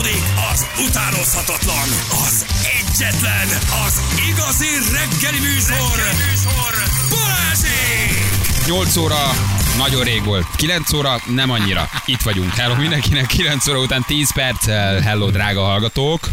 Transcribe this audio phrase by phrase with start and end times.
[0.00, 1.88] Folytatódik az utánozhatatlan,
[2.26, 2.44] az
[2.78, 3.48] egyetlen,
[3.86, 6.72] az igazi reggeli műsor, reggeli műsor.
[7.10, 8.66] Balázsék!
[8.66, 10.46] 8 óra nagyon rég volt.
[10.56, 11.88] 9 óra nem annyira.
[12.04, 12.54] Itt vagyunk.
[12.54, 13.26] Hello mindenkinek.
[13.26, 15.00] 9 óra után 10 perccel.
[15.00, 16.28] Hello drága hallgatók.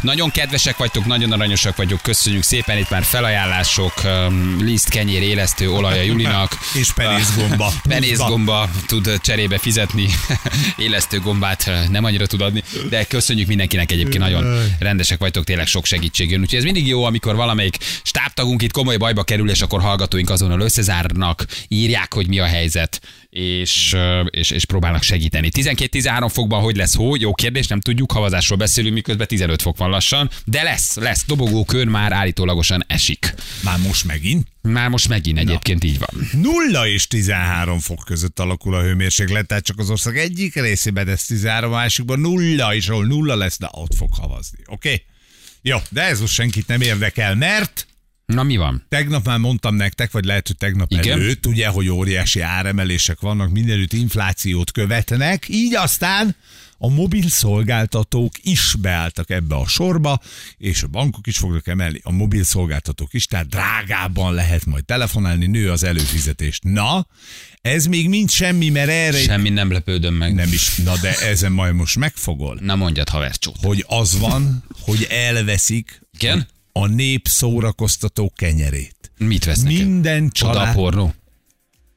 [0.00, 2.00] Nagyon kedvesek vagytok, nagyon aranyosak vagyok.
[2.02, 2.78] Köszönjük szépen.
[2.78, 6.58] Itt már felajánlások, um, liszt, kenyér, élesztő, olaja Julinak.
[6.80, 7.72] És penészgomba.
[7.88, 10.08] Penészgomba tud cserébe fizetni.
[10.76, 12.62] élesztő gombát nem annyira tud adni.
[12.88, 14.22] De köszönjük mindenkinek egyébként.
[14.22, 16.40] Nagyon rendesek vagytok, tényleg sok segítség jön.
[16.40, 20.60] Úgyhogy ez mindig jó, amikor valamelyik stábtagunk itt komoly bajba kerül, és akkor hallgatóink azonnal
[20.60, 22.81] összezárnak, írják, hogy mi a helyzet,
[23.30, 23.96] és,
[24.30, 25.48] és, és próbálnak segíteni.
[25.52, 27.16] 12-13 fokban hogy lesz hó?
[27.16, 31.24] Jó kérdés, nem tudjuk, havazásról beszélünk, miközben 15 fok van lassan, de lesz, lesz.
[31.26, 33.34] Dobogókör már állítólagosan esik.
[33.62, 34.46] Már most megint?
[34.62, 36.28] Már most megint egyébként így van.
[36.42, 41.24] 0 és 13 fok között alakul a hőmérséklet, tehát csak az ország egyik részében ez
[41.24, 44.58] 13, a másikban 0, és ahol 0 lesz, de ott fog havazni.
[44.66, 44.88] Oké?
[44.88, 45.02] Okay?
[45.62, 47.86] Jó, de ez most senkit nem érdekel, mert
[48.32, 48.84] Na mi van?
[48.88, 51.20] Tegnap már mondtam nektek, vagy lehet, hogy tegnap Igen?
[51.20, 56.36] előtt, ugye, hogy óriási áremelések vannak, mindenütt inflációt követnek, így aztán
[56.84, 60.20] a mobil szolgáltatók is beálltak ebbe a sorba,
[60.58, 65.46] és a bankok is fognak emelni, a mobil szolgáltatók is, tehát drágában lehet majd telefonálni,
[65.46, 66.62] nő az előfizetést.
[66.62, 67.06] Na,
[67.60, 69.18] ez még mind semmi, mert erre...
[69.18, 70.34] Semmi nem lepődöm meg.
[70.34, 72.58] Nem is, na de ezen majd most megfogol.
[72.60, 73.08] Na mondjad,
[73.38, 73.56] csót.
[73.62, 76.48] Hogy az van, hogy elveszik Igen?
[76.72, 79.12] A nép szórakoztató kenyerét.
[79.18, 79.72] Mit vesznek?
[79.72, 80.56] Minden család...
[80.56, 81.14] Oda a pornó?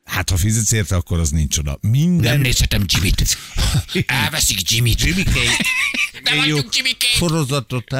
[0.03, 1.77] Hát, ha fizetsz érte, akkor az nincs oda.
[1.81, 2.31] Minden...
[2.31, 3.37] Nem nézhetem Jimmy-t.
[4.05, 5.01] Elveszik Jimmy-t.
[5.01, 5.23] Jimmy
[6.23, 7.95] Nem adjuk Jimmy Sorozatot.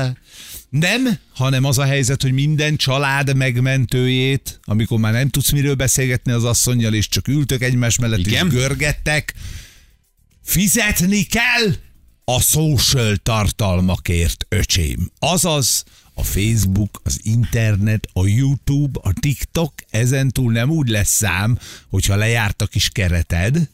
[0.69, 6.31] Nem, hanem az a helyzet, hogy minden család megmentőjét, amikor már nem tudsz miről beszélgetni
[6.31, 8.47] az asszonyjal, és csak ültök egymás mellett, Igen?
[8.47, 9.33] és görgettek,
[10.43, 11.75] fizetni kell
[12.25, 15.11] a social tartalmakért, öcsém.
[15.19, 15.83] Azaz,
[16.15, 21.57] a Facebook, az internet, a YouTube, a TikTok, ezentúl nem úgy lesz szám,
[21.89, 23.69] hogyha lejárt a kis kereted,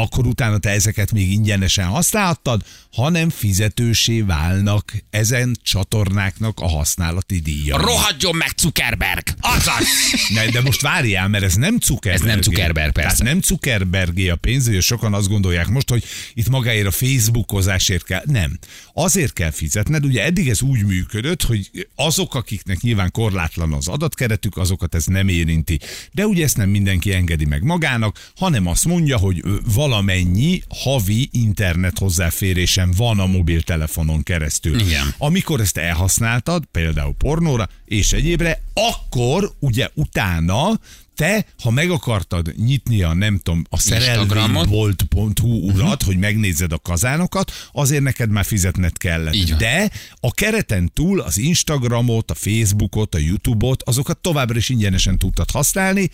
[0.00, 2.62] akkor utána te ezeket még ingyenesen használhattad,
[2.92, 7.76] hanem fizetősé válnak ezen csatornáknak a használati díja.
[7.76, 9.22] Rohadjon meg Zuckerberg!
[9.40, 9.86] Azaz!
[10.34, 12.22] Ne, de most várjál, mert ez nem Zuckerberg.
[12.22, 13.16] Ez nem Zuckerberg, persze.
[13.16, 18.04] Tehát nem Zuckerbergé a pénz, hogy sokan azt gondolják most, hogy itt magáért a Facebookozásért
[18.04, 18.22] kell.
[18.24, 18.58] Nem.
[18.92, 24.56] Azért kell fizetned, ugye eddig ez úgy működött, hogy azok, akiknek nyilván korlátlan az adatkeretük,
[24.56, 25.80] azokat ez nem érinti.
[26.12, 29.42] De ugye ezt nem mindenki engedi meg magának, hanem azt mondja, hogy
[29.90, 34.80] valamennyi havi internet hozzáférésem van a mobiltelefonon keresztül.
[34.80, 35.14] Igen.
[35.18, 40.80] Amikor ezt elhasználtad, például pornóra és egyébre, akkor ugye utána
[41.20, 46.02] te, ha meg akartad nyitni a nem tudom, a szerelvénybolt.hu urat, uh-huh.
[46.02, 49.34] hogy megnézzed a kazánokat, azért neked már fizetned kellett.
[49.34, 49.58] Így van.
[49.58, 49.90] De
[50.20, 56.10] a kereten túl az Instagramot, a Facebookot, a YouTube-ot, azokat továbbra is ingyenesen tudtad használni.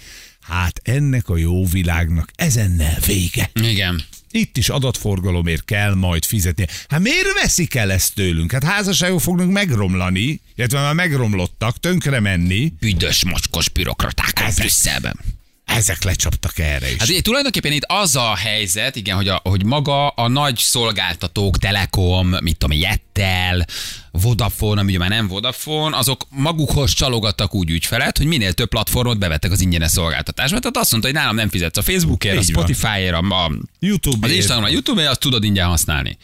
[0.48, 3.50] Hát ennek a jó világnak ezennel vége.
[3.54, 4.02] Igen.
[4.30, 6.66] Itt is adatforgalomért kell majd fizetni.
[6.88, 8.52] Hát miért veszik el ezt tőlünk?
[8.52, 12.72] Hát házasságok fognak megromlani, illetve már megromlottak, tönkre menni.
[12.80, 15.18] Büdös, mocskos bürokraták a Brüsszelben.
[15.66, 16.98] Ezek lecsaptak erre is.
[16.98, 21.58] Hát ugye tulajdonképpen itt az a helyzet, igen, hogy, a, hogy maga a nagy szolgáltatók,
[21.58, 23.66] Telekom, mit tudom, Jettel,
[24.10, 29.18] Vodafone, ami ugye már nem Vodafone, azok magukhoz csalogattak úgy ügyfelet, hogy minél több platformot
[29.18, 30.58] bevettek az ingyenes szolgáltatásba.
[30.58, 32.64] Tehát azt mondta, hogy nálam nem fizetsz a Facebookért, a Így van.
[32.64, 36.18] Spotify-ért, a, a YouTube az Instagram, a YouTube-ért, azt tudod ingyen használni.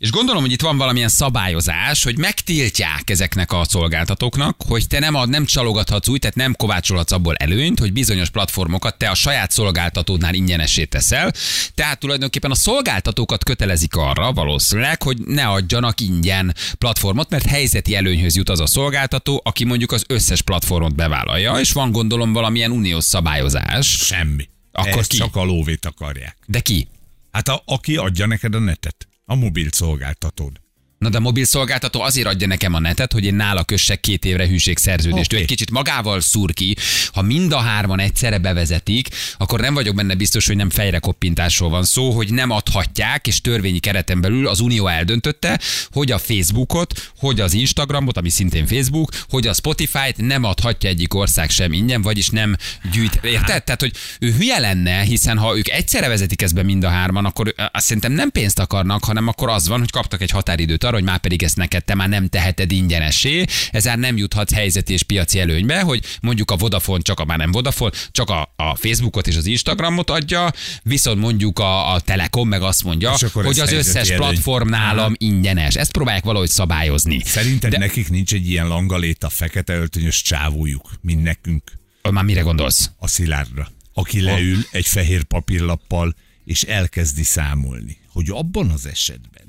[0.00, 5.14] És gondolom, hogy itt van valamilyen szabályozás, hogy megtiltják ezeknek a szolgáltatóknak, hogy te nem,
[5.14, 9.50] ad, nem csalogathatsz úgy, tehát nem kovácsolhatsz abból előnyt, hogy bizonyos platformokat te a saját
[9.50, 11.32] szolgáltatódnál ingyenesé teszel.
[11.74, 18.36] Tehát tulajdonképpen a szolgáltatókat kötelezik arra valószínűleg, hogy ne adjanak ingyen platformot, mert helyzeti előnyhöz
[18.36, 23.04] jut az a szolgáltató, aki mondjuk az összes platformot bevállalja, és van gondolom valamilyen uniós
[23.04, 23.86] szabályozás.
[23.86, 24.48] Semmi.
[24.72, 25.16] Akkor Ezt ki?
[25.16, 26.36] csak a lóvét akarják.
[26.46, 26.88] De ki?
[27.32, 29.09] Hát a, aki adja neked a netet.
[29.30, 30.60] A mobil szolgáltatód.
[31.00, 34.24] Na de a mobil szolgáltató azért adja nekem a netet, hogy én nála kössek két
[34.24, 35.32] évre hűségszerződést.
[35.32, 35.36] Oké.
[35.36, 36.76] Ő egy kicsit magával szúr ki.
[37.12, 39.08] Ha mind a hárman egyszerre bevezetik,
[39.38, 43.78] akkor nem vagyok benne biztos, hogy nem fejrekoppintásról van szó, hogy nem adhatják, és törvényi
[43.78, 45.60] kereten belül az Unió eldöntötte,
[45.90, 51.14] hogy a Facebookot, hogy az Instagramot, ami szintén Facebook, hogy a Spotify-t nem adhatja egyik
[51.14, 52.56] ország sem ingyen, vagyis nem
[52.92, 53.20] gyűjt.
[53.22, 53.64] Érted?
[53.64, 57.24] Tehát, hogy ő hülye lenne, hiszen ha ők egyszerre vezetik ezt be mind a hárman,
[57.24, 60.98] akkor azt szerintem nem pénzt akarnak, hanem akkor az van, hogy kaptak egy határidőt arra,
[60.98, 65.02] hogy már pedig ezt neked te már nem teheted ingyenesé, ezzel nem juthatsz helyzeti és
[65.02, 69.26] piaci előnybe, hogy mondjuk a Vodafone csak a már nem Vodafone, csak a, a Facebookot
[69.26, 70.52] és az Instagramot adja,
[70.82, 74.28] viszont mondjuk a, a Telekom meg azt mondja, hogy az összes előny.
[74.28, 75.74] platform nálam ingyenes.
[75.74, 77.20] Ezt próbálják valahogy szabályozni.
[77.24, 77.78] Szerinted De...
[77.78, 81.62] nekik nincs egy ilyen langaléta, fekete öltönyös csávójuk, mint nekünk,
[82.10, 82.90] Már mire gondolsz?
[82.98, 86.14] a szilárdra, aki leül egy fehér papírlappal,
[86.44, 89.39] és elkezdi számolni, hogy abban az esetben,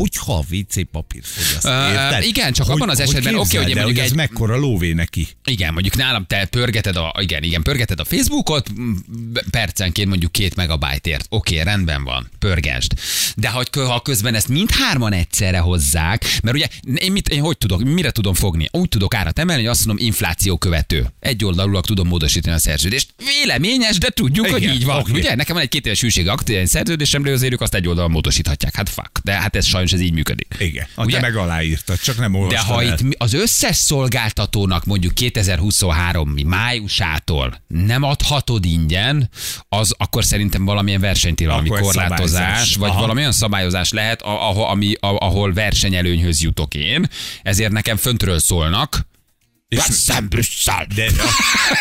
[0.00, 4.10] hogyha a WC papír fogyaszt, igen, csak abban az esetben, oké, képzeld hogy mondjuk ez
[4.10, 5.28] egy- mekkora lóvé neki.
[5.44, 8.66] Igen, mondjuk nálam te pörgeted a, igen, igen, pörgeted a Facebookot,
[9.50, 11.26] percenként mondjuk két megabájtért.
[11.28, 12.92] Oké, rendben van, pörgesd.
[13.36, 17.58] De hogy, kö- ha közben ezt mindhárman egyszerre hozzák, mert ugye én, mit, én hogy
[17.58, 18.68] tudok, mire tudom fogni?
[18.72, 21.06] Úgy tudok árat emelni, hogy azt mondom, infláció követő.
[21.20, 23.14] Egy oldalulag tudom módosítani a szerződést.
[23.40, 24.98] Véleményes, de tudjuk, Igen, hogy így van.
[25.00, 25.12] oké.
[25.12, 25.34] Ugye?
[25.34, 28.74] Nekem van egy két éves hűség aktív szerződésemről, azért ők azt egy oldalon módosíthatják.
[28.74, 29.18] Hát fuck.
[29.24, 30.54] De hát ez sajnos ez így működik.
[30.58, 31.14] Igen, a Ugye?
[31.14, 32.98] te meg aláírtad, csak nem De olvastad ha el.
[32.98, 39.30] itt az összes szolgáltatónak mondjuk 2023 mi májusától nem adhatod ingyen,
[39.68, 43.00] az akkor szerintem valamilyen versenytilalmi korlátozás, vagy Aha.
[43.00, 47.08] valamilyen szabályozás lehet, ahol, ami, ahol versenyelőnyhöz jutok én.
[47.42, 49.08] Ezért nekem föntről szólnak,
[49.76, 50.86] Veszem Brüsszel!
[50.94, 51.10] De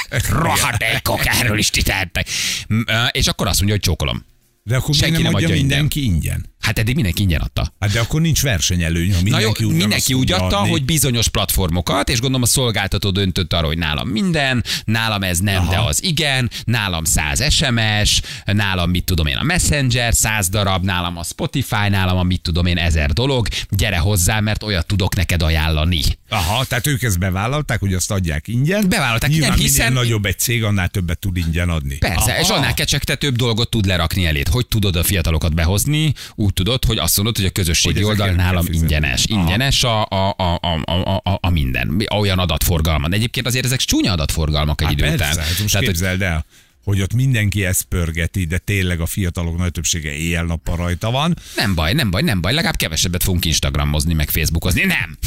[0.29, 2.27] Rohadékok, erről is ti tehettek.
[2.67, 4.25] M- ö, És akkor azt mondja, hogy csókolom.
[4.63, 6.45] De akkor Senki nem adja adja mindenki ingyen.
[6.59, 7.73] Hát eddig mindenki ingyen adta.
[7.79, 10.69] Hát de akkor nincs versenyelőny, ha Na mindenki, jó, ugyanazt mindenki úgy adta, adni.
[10.69, 15.61] hogy bizonyos platformokat, és gondolom a szolgáltató döntött arra, hogy nálam minden, nálam ez nem,
[15.61, 15.71] Aha.
[15.71, 21.17] de az igen, nálam 100 SMS, nálam mit tudom én a Messenger, 100 darab, nálam
[21.17, 25.41] a Spotify, nálam a mit tudom én ezer dolog, gyere hozzá, mert olyat tudok neked
[25.41, 26.01] ajánlani.
[26.29, 28.89] Aha, tehát ők ezt bevállalták, hogy azt adják ingyen.
[28.89, 31.97] Bevállalták Nyilván ingyen, hiszen- minél nagyobb egy cég, annál többet tud ingyen adni.
[31.97, 32.39] Persze, Aha.
[32.39, 34.47] és annál kecsegtetőbb dolgot tud lerakni elét.
[34.47, 36.13] Hogy tudod a fiatalokat behozni?
[36.35, 39.23] Úgy tudod, hogy azt mondod, hogy a közösségi Hogy oldal nálam ingyenes.
[39.27, 42.05] Ingyenes a, a, a, a, a, a, minden.
[42.17, 43.07] Olyan adatforgalma.
[43.07, 45.45] De egyébként azért ezek csúnya adatforgalmak egy Hát idő persze, után.
[45.45, 46.45] hát most Tehát, képzeld el,
[46.89, 51.37] hogy ott mindenki ezt pörgeti, de tényleg a fiatalok nagy többsége éjjel-nappal rajta van.
[51.55, 54.83] nem baj, nem baj, nem baj, legalább kevesebbet fogunk Instagramozni, meg Facebookozni.
[54.85, 55.17] Nem!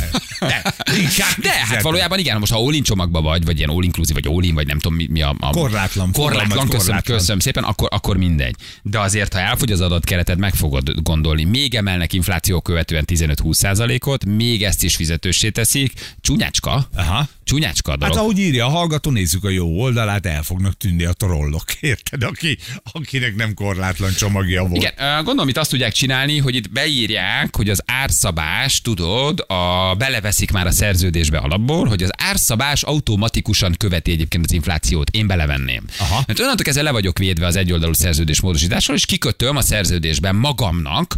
[0.40, 0.62] De,
[1.42, 4.42] De hát valójában igen, most ha all csomagban vagy, vagy ilyen all inclusive, vagy all
[4.42, 7.16] in, vagy nem tudom mi, mi a, a Korlátlan, korlátlan, fogalmaz, köszönöm, korlátlan.
[7.16, 8.54] köszönöm szépen, akkor, akkor mindegy.
[8.82, 11.44] De azért, ha elfogy az adatkereted, meg fogod gondolni.
[11.44, 15.92] Még emelnek infláció követően 15-20 százalékot, még ezt is fizetőssé teszik.
[16.20, 16.88] Csúnyácska.
[16.94, 17.28] Aha.
[17.44, 18.14] Csúnyácska a dolog.
[18.14, 21.12] Hát ahogy írja a hallgató, nézzük a jó oldalát, el fognak tűnni a
[21.52, 21.74] trollok.
[21.80, 22.22] Érted?
[22.22, 22.58] Aki,
[22.92, 24.82] akinek nem korlátlan csomagja volt.
[24.82, 30.50] Igen, gondolom itt azt tudják csinálni, hogy itt beírják, hogy az árszabás, tudod, a, beleveszik
[30.50, 35.10] már a szerződésbe alapból, hogy az árszabás automatikusan követi egyébként az inflációt.
[35.10, 35.84] Én belevenném.
[35.98, 36.22] Aha.
[36.26, 41.16] Mert onnantól kezdve le vagyok védve az egyoldalú szerződés módosítással, és kikötöm a szerződésben magamnak,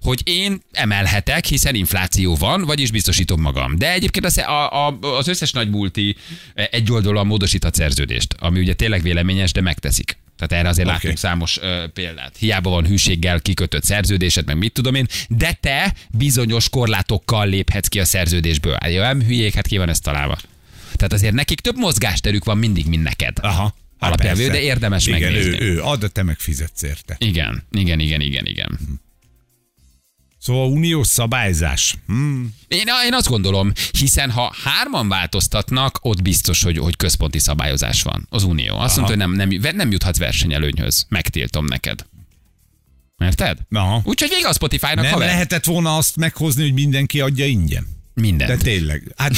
[0.00, 3.78] hogy én emelhetek, hiszen infláció van, vagyis biztosítom magam.
[3.78, 6.16] De egyébként az, a, a, az összes nagy multi
[6.54, 10.18] egyoldalúan módosíthat szerződést, ami ugye tényleg véleményes, de megteszik.
[10.36, 10.98] Tehát erre azért okay.
[11.00, 12.36] Látunk számos ö, példát.
[12.38, 18.00] Hiába van hűséggel kikötött szerződésed, meg mit tudom én, de te bizonyos korlátokkal léphetsz ki
[18.00, 18.76] a szerződésből.
[18.86, 20.38] Jó, nem hülyék, hát ki van ezt találva.
[20.96, 23.38] Tehát azért nekik több mozgásterük van mindig, mint neked.
[23.40, 23.74] Aha.
[23.98, 24.58] Hát Alapjelvű, persze.
[24.58, 25.60] de érdemes Igen, megnézni.
[25.60, 27.16] ő, ő ad, te meg fizetsz érte.
[27.18, 28.78] Igen, igen, igen, igen, igen.
[30.38, 31.94] Szóval uniós szabályzás.
[32.06, 32.44] Hm.
[32.68, 38.26] Én, én azt gondolom, hiszen ha hárman változtatnak, ott biztos, hogy, hogy központi szabályozás van.
[38.30, 38.78] Az Unió.
[38.78, 41.06] Azt mondta, hogy nem, nem, nem juthat versenyelőnyhöz.
[41.08, 42.06] Megtiltom neked.
[43.18, 43.58] Érted?
[43.70, 44.00] Aha.
[44.04, 45.28] Úgyhogy vége a Spotify-nak, Nem haver.
[45.28, 47.86] lehetett volna azt meghozni, hogy mindenki adja ingyen.
[48.14, 48.50] Mindent.
[48.50, 49.32] De tényleg, hát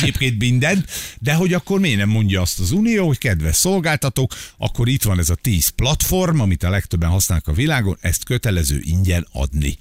[0.00, 4.88] egyébként mindent, de hogy akkor miért nem mondja azt az Unió, hogy kedves szolgáltatók, akkor
[4.88, 9.26] itt van ez a 10 platform, amit a legtöbben használnak a világon, ezt kötelező ingyen
[9.32, 9.78] adni.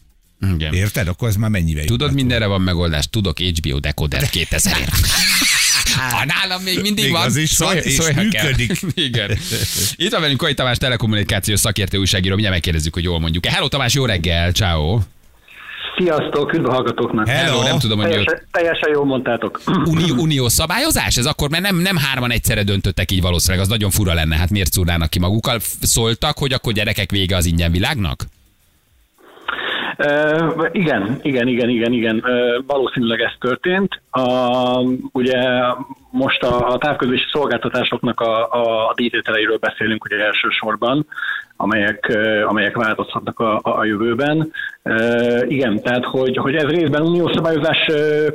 [0.53, 0.74] Igen.
[0.74, 1.08] Érted?
[1.08, 3.10] Akkor ez már mennyivel Tudod, mindenre van megoldás.
[3.10, 4.91] Tudok HBO Decoder 2000 ért.
[6.12, 8.79] Ha nálam még mindig Még van, az is van, és szólj, működik.
[8.79, 8.89] Kell.
[9.06, 9.38] Igen.
[9.96, 12.29] Itt van velünk Kai Tamás, telekommunikációs szakértő újságíró.
[12.29, 13.46] Mindjárt megkérdezzük, hogy jól mondjuk.
[13.46, 15.00] Hello Tamás, jó reggel, ciao.
[15.98, 17.27] Sziasztok, üdv a hallgatóknak.
[17.27, 17.51] Hello.
[17.51, 18.25] Hello, nem tudom, hogy jött.
[18.25, 19.62] Teljesen, teljesen jól mondtátok.
[19.86, 21.17] Unió, unió szabályozás?
[21.17, 24.50] Ez akkor, mert nem, nem hárman egyszerre döntöttek így valószínűleg, az nagyon fura lenne, hát
[24.50, 25.60] miért szúrnának ki magukkal?
[25.82, 28.25] Szóltak, hogy akkor gyerekek vége az ingyen világnak?
[30.72, 32.24] Igen, igen, igen, igen, igen.
[32.68, 34.01] Valószínűleg ez történt.
[34.18, 35.42] Uh, ugye
[36.12, 41.06] most a, a távközlési szolgáltatásoknak a, a, a díjtételeiről beszélünk ugye elsősorban.
[41.58, 44.52] Amelyek, amelyek változhatnak a, a jövőben.
[45.48, 47.78] Igen, tehát hogy, hogy ez részben uniós szabályozás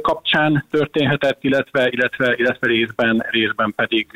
[0.03, 4.07] kapcsán történhetett, illetve, illetve, illetve részben, részben pedig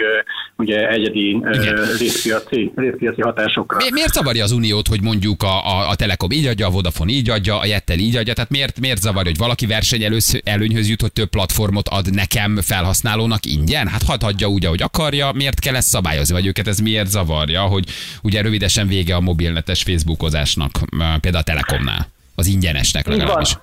[0.56, 1.42] ugye egyedi
[1.98, 3.76] részpiaci, részpiaci hatásokra.
[3.76, 7.10] Mi, miért zavarja az uniót, hogy mondjuk a, a, a Telekom így adja, a Vodafone
[7.10, 11.00] így adja, a Jettel így adja, tehát miért, miért zavarja, hogy valaki versenyelőz, előnyhöz jut,
[11.00, 13.88] hogy több platformot ad nekem felhasználónak ingyen?
[13.88, 17.60] Hát hadd adja úgy, ahogy akarja, miért kell ezt szabályozni, vagy őket ez miért zavarja,
[17.60, 17.84] hogy
[18.22, 20.80] ugye rövidesen vége a mobilnetes Facebookozásnak,
[21.20, 23.56] például a Telekomnál, az ingyenesnek legalábbis.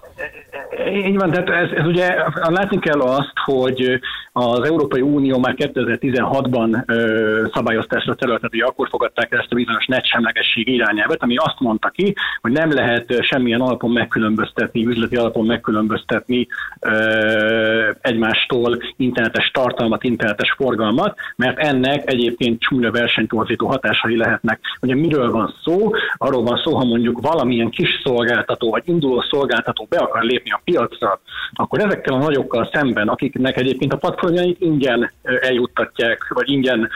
[0.94, 1.32] Így van.
[1.32, 4.00] Tehát ez, ez ugye látni kell azt, hogy
[4.32, 10.68] az Európai Unió már 2016-ban ö, szabályoztásra területet, hogy akkor fogadták ezt a bizonyos netsemlegesség
[10.68, 16.48] irányelvet, ami azt mondta ki, hogy nem lehet semmilyen alapon megkülönböztetni, üzleti alapon megkülönböztetni
[16.80, 24.60] ö, egymástól internetes tartalmat, internetes forgalmat, mert ennek egyébként csúnya versenytorzító hatásai lehetnek.
[24.82, 25.92] Ugye miről van szó?
[26.18, 30.62] Arról van szó, ha mondjuk valamilyen kis szolgáltató vagy induló szolgáltató be akar lépni a
[30.64, 31.22] piacra,
[31.54, 36.90] akkor ezekkel a nagyokkal szemben, akiknek egyébként a platformjait ingyen eljuttatják, vagy ingyen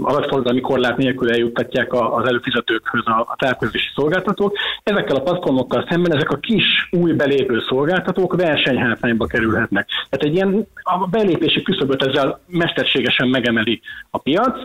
[0.00, 6.30] adatforgalmi korlát nélkül eljuttatják az előfizetőkhöz a, a távközlési szolgáltatók, ezekkel a platformokkal szemben ezek
[6.30, 9.88] a kis új belépő szolgáltatók versenyhátrányba kerülhetnek.
[9.88, 13.80] Tehát egy ilyen a belépési küszöböt ezzel mesterségesen megemeli
[14.10, 14.56] a piac,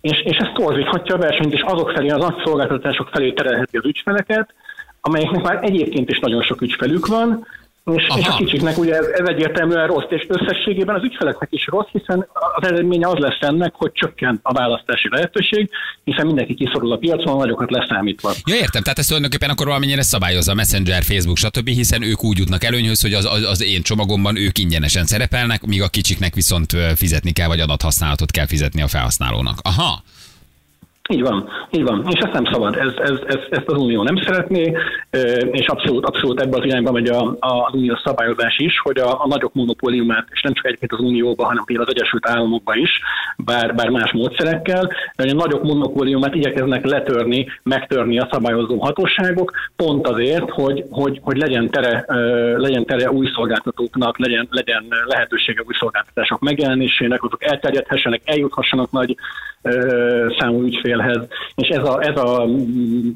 [0.00, 3.84] és, és ez torzíthatja a versenyt, és azok felé, az nagy szolgáltatások felé terelheti az
[3.84, 4.54] ügyfeleket,
[5.00, 7.46] amelyeknek már egyébként is nagyon sok ügyfelük van,
[7.84, 11.88] és, és a kicsiknek ugye ez, ez egyértelműen rossz, és összességében az ügyfeleknek is rossz,
[11.92, 12.26] hiszen
[12.56, 15.70] az eredménye az lesz ennek, hogy csökken a választási lehetőség,
[16.04, 18.32] hiszen mindenki kiszorul a piacon, a nagyokat leszámítva.
[18.44, 22.38] Ja, értem, tehát ezt tulajdonképpen akkor valamennyire szabályozza a Messenger, Facebook, stb., hiszen ők úgy
[22.38, 26.76] jutnak előnyhöz, hogy az, az, az én csomagomban ők ingyenesen szerepelnek, míg a kicsiknek viszont
[26.96, 29.58] fizetni kell, vagy adathasználatot kell fizetni a felhasználónak.
[29.62, 30.02] Aha.
[31.10, 32.04] Így van, így van.
[32.08, 34.76] És ezt nem szabad, ez, ez, ez, ezt az Unió nem szeretné,
[35.50, 39.22] és abszolút, abszolút ebbe az irányba megy a, a, az uniós szabályozás is, hogy a,
[39.22, 43.00] a nagyok monopóliumát, és nem csak egyébként az Unióban, hanem például az Egyesült Államokban is,
[43.36, 50.08] bár, bár más módszerekkel, de a nagyok monopóliumát igyekeznek letörni, megtörni a szabályozó hatóságok, pont
[50.08, 52.04] azért, hogy, hogy, hogy legyen, tere,
[52.56, 59.16] legyen tere új szolgáltatóknak, legyen, legyen lehetősége új szolgáltatások megjelenésének, azok elterjedhessenek, eljuthassanak nagy
[60.38, 62.46] számú ügyfélhez, és ez a, ez a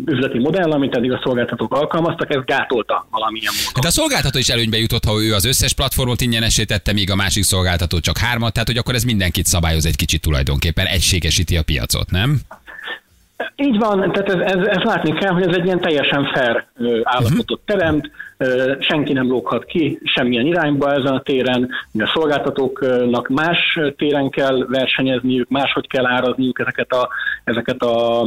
[0.06, 3.80] üzleti modell, amit eddig a szolgáltatók alkalmaztak, ez gátolta valamilyen módon.
[3.80, 7.14] De a szolgáltató is előnybe jutott, ha ő az összes platformot ingyenesé tette, míg a
[7.14, 11.62] másik szolgáltató csak hármat, tehát hogy akkor ez mindenkit szabályoz egy kicsit tulajdonképpen, egységesíti a
[11.62, 12.40] piacot, nem?
[13.56, 16.66] Így van, tehát ez, ez, ez látni kell, hogy ez egy ilyen teljesen fair
[17.02, 18.10] állapotot teremt,
[18.78, 25.48] senki nem lóghat ki semmilyen irányba ezen a téren, a szolgáltatóknak más téren kell versenyezniük,
[25.48, 27.08] máshogy kell árazniuk ezeket a,
[27.44, 28.20] ezeket a,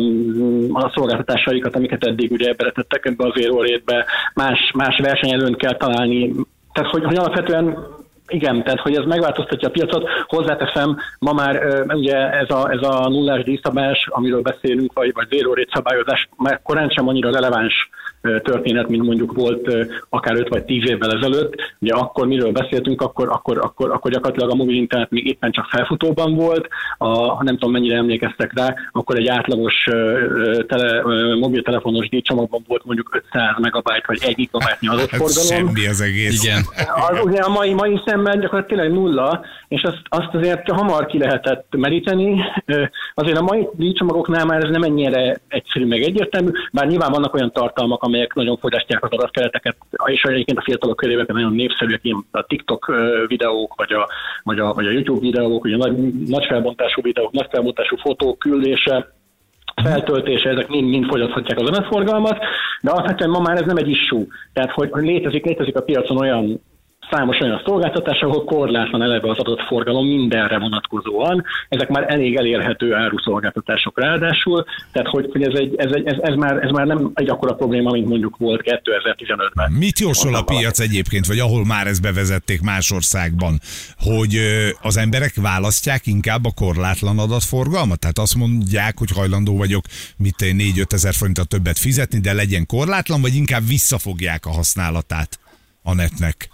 [0.74, 6.34] a szolgáltatásaikat, amiket eddig ugye beletettek ebbe az érórétbe, más, más versenyelőnt kell találni,
[6.74, 7.78] tehát hogy, hogy alapvetően
[8.28, 10.10] igen, tehát hogy ez megváltoztatja a piacot.
[10.28, 15.72] Hozzáteszem, ma már ugye ez a, ez a nullás díjszabás, amiről beszélünk, vagy, vagy rate
[15.74, 17.90] szabályozás, már korán sem annyira releváns
[18.44, 21.56] történet, mint mondjuk volt akár 5 vagy 10 évvel ezelőtt.
[21.80, 25.66] Ugye akkor miről beszéltünk, akkor, akkor, akkor, akkor gyakorlatilag a mobil internet még éppen csak
[25.66, 26.68] felfutóban volt,
[26.98, 29.84] a, nem tudom mennyire emlékeztek rá, akkor egy átlagos
[30.68, 31.02] tele,
[31.36, 35.50] mobiltelefonos díjcsomagban volt mondjuk 500 megabyte vagy 1 gigabyte adatforgalom.
[35.50, 36.44] Hát semmi az egész.
[36.44, 36.62] Igen.
[37.10, 41.18] Az, ugye a mai, mai szemben gyakorlatilag tényleg nulla, és azt, azt azért hamar ki
[41.18, 42.40] lehetett meríteni.
[43.14, 47.52] Azért a mai díjcsomagoknál már ez nem ennyire egyszerű meg egyértelmű, bár nyilván vannak olyan
[47.52, 52.94] tartalmak, amelyek nagyon fogyasztják az adatkereteket, és egyébként a fiatalok körében nagyon népszerűek, a TikTok
[53.28, 54.10] videók, vagy a,
[54.44, 59.16] vagy a, vagy a YouTube videók, ugye nagy, nagy felbontású videók, nagy felbontású fotók küldése,
[59.84, 62.38] feltöltése, ezek mind, mind fogyaszthatják az adatforgalmat,
[62.82, 64.26] de alapvetően ma már ez nem egy issue.
[64.54, 66.62] Tehát, hogy létezik, létezik a piacon olyan
[67.12, 71.44] számos olyan szolgáltatás, ahol korlátlan eleve az adott forgalom mindenre vonatkozóan.
[71.70, 76.36] Ezek már elég elérhető áruszolgáltatások ráadásul, tehát hogy, hogy ez, egy, ez, egy, ez, ez,
[76.36, 79.72] már, ez már nem egy akkora probléma, mint mondjuk volt 2015-ben.
[79.72, 83.60] Mit jósol a piac egyébként, vagy ahol már ezt bevezették más országban,
[84.00, 84.40] hogy
[84.82, 88.00] az emberek választják inkább a korlátlan adatforgalmat?
[88.00, 89.84] Tehát azt mondják, hogy hajlandó vagyok
[90.18, 95.40] mit 4-5 ezer forintot többet fizetni, de legyen korlátlan, vagy inkább visszafogják a használatát
[95.84, 96.50] a netnek?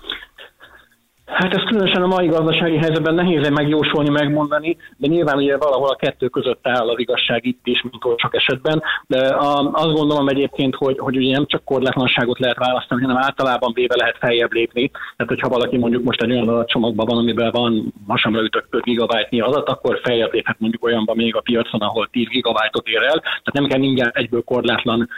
[1.25, 5.95] Hát ez különösen a mai gazdasági helyzetben nehéz megjósolni, megmondani, de nyilván ugye valahol a
[5.95, 8.83] kettő között áll az igazság itt is, mint csak esetben.
[9.07, 13.71] De a, azt gondolom egyébként, hogy, hogy ugye nem csak korlátlanságot lehet választani, hanem általában
[13.73, 14.89] véve lehet feljebb lépni.
[14.89, 19.43] Tehát, hogyha valaki mondjuk most egy olyan adatcsomagban van, amiben van masamra ütök 5 gigabyte
[19.43, 23.19] adat, akkor feljebb léphet mondjuk olyanban még a piacon, ahol 10 gigabyte-ot ér el.
[23.19, 25.09] Tehát nem kell mindjárt egyből korlátlan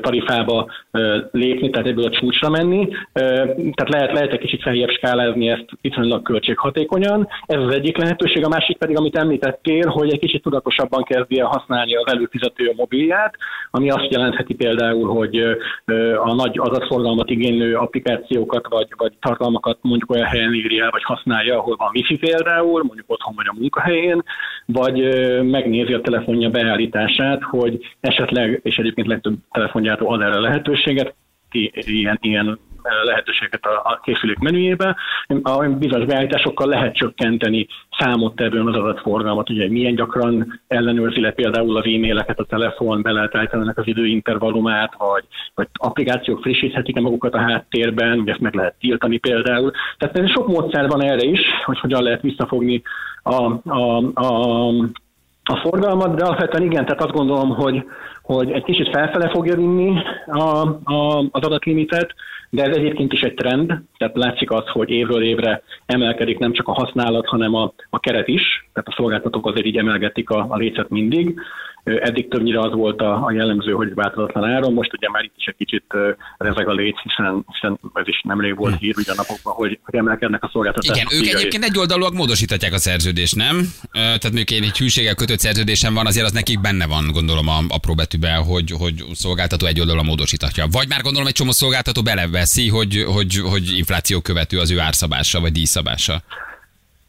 [0.00, 0.70] tarifába
[1.30, 2.88] lépni, tehát ebből a csúcsra menni.
[3.52, 7.28] Tehát lehet, lehet egy kicsit feljebb skálázni ezt viszonylag költséghatékonyan.
[7.46, 11.94] Ez az egyik lehetőség, a másik pedig, amit említettél, hogy egy kicsit tudatosabban kezdje használni
[11.96, 13.34] az előfizető mobilját,
[13.70, 15.36] ami azt jelentheti például, hogy
[16.24, 21.58] a nagy adatforgalmat igénylő applikációkat vagy, vagy tartalmakat mondjuk olyan helyen írja el, vagy használja,
[21.58, 24.22] ahol van wifi például, mondjuk otthon vagy a munkahelyén,
[24.66, 24.98] vagy
[25.44, 31.14] megnézi a telefonja beállítását, hogy esetleg, és egyébként legtöbb telefonjától ad erre lehetőséget,
[31.52, 32.58] ilyen, ilyen
[33.04, 34.96] lehetőséget a készülék menüjébe.
[35.42, 37.66] A bizonyos beállításokkal lehet csökkenteni
[37.98, 43.34] számottevően az adatforgalmat, ugye milyen gyakran ellenőrzi le például az e-maileket a telefon, be lehet
[43.34, 49.18] állítani az időintervallumát, vagy, vagy applikációk frissíthetik-e magukat a háttérben, ugye ezt meg lehet tiltani
[49.18, 49.70] például.
[49.98, 52.82] Tehát sok módszer van erre is, hogy hogyan lehet visszafogni
[53.22, 54.68] a, a, a,
[55.44, 57.84] a forgalmat, de alapvetően igen, tehát azt gondolom, hogy,
[58.34, 62.14] hogy egy kicsit felfele fogja vinni a, a, az adatlimitet,
[62.50, 63.66] de ez egyébként is egy trend,
[63.98, 68.28] tehát látszik az, hogy évről évre emelkedik nem csak a használat, hanem a, a keret
[68.28, 71.40] is, tehát a szolgáltatók azért így emelgetik a, a lécet mindig.
[71.84, 75.46] Eddig többnyire az volt a, a jellemző, hogy változatlan áron, most ugye már itt is
[75.46, 75.84] egy kicsit
[76.38, 79.94] rezeg a léc, hiszen, hiszen ez is nemrég volt hír ugye a napokban, hogy, hogy
[79.94, 80.96] emelkednek a szolgáltatások.
[80.96, 83.72] Igen, ők egyébként egy oldalúak módosíthatják a szerződést, nem?
[83.92, 87.58] Tehát mondjuk én egy hűséggel kötött szerződésem van, azért az nekik benne van, gondolom a
[87.68, 90.66] apró betűben, hogy, hogy szolgáltató egy oldalon módosíthatja.
[90.66, 95.40] Vagy már gondolom egy csomó szolgáltató beleveszi, hogy, hogy, hogy infláció követő az ő árszabása
[95.40, 96.22] vagy díjszabása.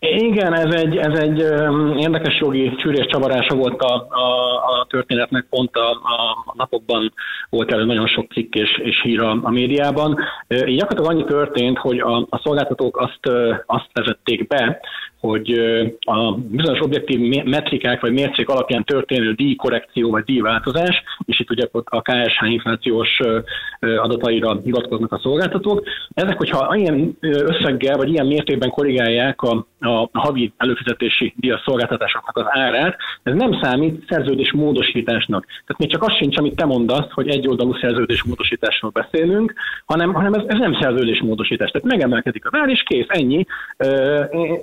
[0.03, 1.39] Igen, ez egy, ez egy
[1.97, 7.13] érdekes jogi csűrés csavarása volt a, a, a történetnek, pont a, a napokban
[7.49, 10.17] volt elő nagyon sok cikk és, és hír a, a médiában.
[10.47, 14.79] Így gyakorlatilag annyi történt, hogy a, a szolgáltatók azt, azt vezették be,
[15.21, 15.51] hogy
[15.99, 22.01] a bizonyos objektív metrikák vagy mércék alapján történő díjkorrekció vagy díjváltozás, és itt ugye a
[22.01, 23.19] KSH inflációs
[23.79, 30.53] adataira hivatkoznak a szolgáltatók, ezek, hogyha ilyen összeggel vagy ilyen mértékben korrigálják a, a havi
[30.57, 35.45] előfizetési díjas szolgáltatásoknak az árát, ez nem számít szerződés módosításnak.
[35.45, 39.53] Tehát még csak az sincs, amit te mondasz, hogy egy oldalú szerződés módosításról beszélünk,
[39.85, 41.71] hanem, hanem ez, ez nem szerződés módosítás.
[41.71, 43.45] Tehát megemelkedik az ár, és kész, ennyi,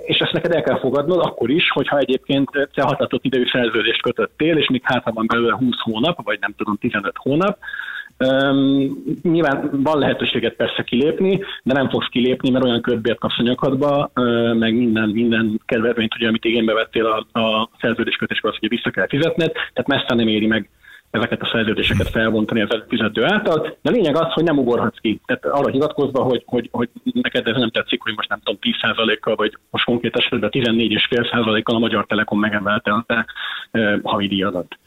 [0.05, 4.57] és ezt neked el kell fogadnod, akkor is, hogyha egyébként te hatatott idejű szerződést kötöttél,
[4.57, 7.57] és még hátra van belőle 20 hónap, vagy nem tudom, 15 hónap,
[8.27, 13.43] Um, nyilván van lehetőséget persze kilépni, de nem fogsz kilépni, mert olyan körbért kapsz a
[13.43, 18.75] nyakadba, uh, meg minden, minden kedvezményt, ugye, amit igénybe vettél a, a szerződéskötéskor, azt ugye
[18.75, 20.69] vissza kell fizetned, tehát messze nem éri meg
[21.11, 25.21] ezeket a szerződéseket felbontani az előfizető által, de lényeg az, hogy nem ugorhatsz ki.
[25.25, 29.35] Tehát arra hivatkozva, hogy, hogy, hogy neked ez nem tetszik, hogy most nem tudom, 10%-kal,
[29.35, 33.25] vagy most konkrét esetben 14,5%-kal a Magyar Telekom megemelte a te
[34.03, 34.77] havi díjadat.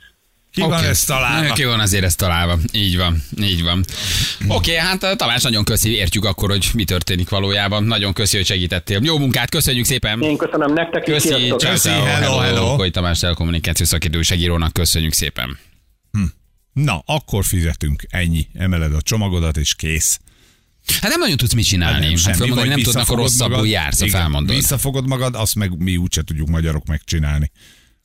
[0.53, 0.81] Ki okay.
[0.81, 1.53] van ez találva?
[1.53, 2.59] Ki van azért ez találva.
[2.73, 3.85] Így van, így van.
[4.49, 7.85] Oké, okay, hát Tamás, nagyon köszi, értjük akkor, hogy mi történik valójában.
[7.85, 9.01] Nagyon köszi, hogy segítettél.
[9.03, 10.23] Jó munkát, köszönjük szépen.
[10.23, 11.03] Én köszönöm nektek.
[11.03, 12.39] Köszi, ciao, ciao, hello, hello.
[12.39, 12.75] hello.
[12.75, 15.59] Hogy Tamás telekommunikáció szakértő segírónak köszönjük szépen.
[16.13, 16.23] Hm.
[16.73, 18.03] Na, akkor fizetünk.
[18.09, 18.47] Ennyi.
[18.55, 20.21] Emeled a csomagodat, és kész.
[21.01, 22.07] Hát nem nagyon tudsz mit csinálni.
[22.07, 24.55] Hát nem, hát nem tudnak, akkor rosszabbul magad, jársz, a felmondod.
[24.55, 27.51] Visszafogod magad, azt meg mi úgyse tudjuk magyarok megcsinálni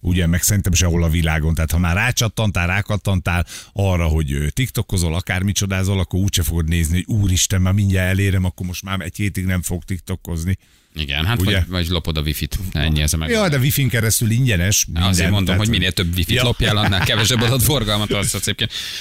[0.08, 1.54] ugye, meg szerintem sehol a világon.
[1.54, 7.62] Tehát ha már rácsattantál, rákattantál arra, hogy tiktokozol, akármicsodázol, akkor úgyse fogod nézni, hogy úristen,
[7.62, 10.58] már mindjárt elérem, akkor most már egy hétig nem fog tiktokozni.
[10.96, 11.60] Igen, hát ugye?
[11.60, 13.30] Vagy, vagy lopod a wifi-t, ennyi ez a meg.
[13.30, 14.86] Ja, de wifi-n keresztül ingyenes.
[14.86, 15.62] Minden, Azért mondom, tehát...
[15.62, 16.44] hogy minél több wifi-t ja.
[16.44, 18.54] lopjál, annál kevesebb adatforgalmat az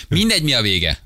[0.09, 0.99] Mindegy, mi a vége.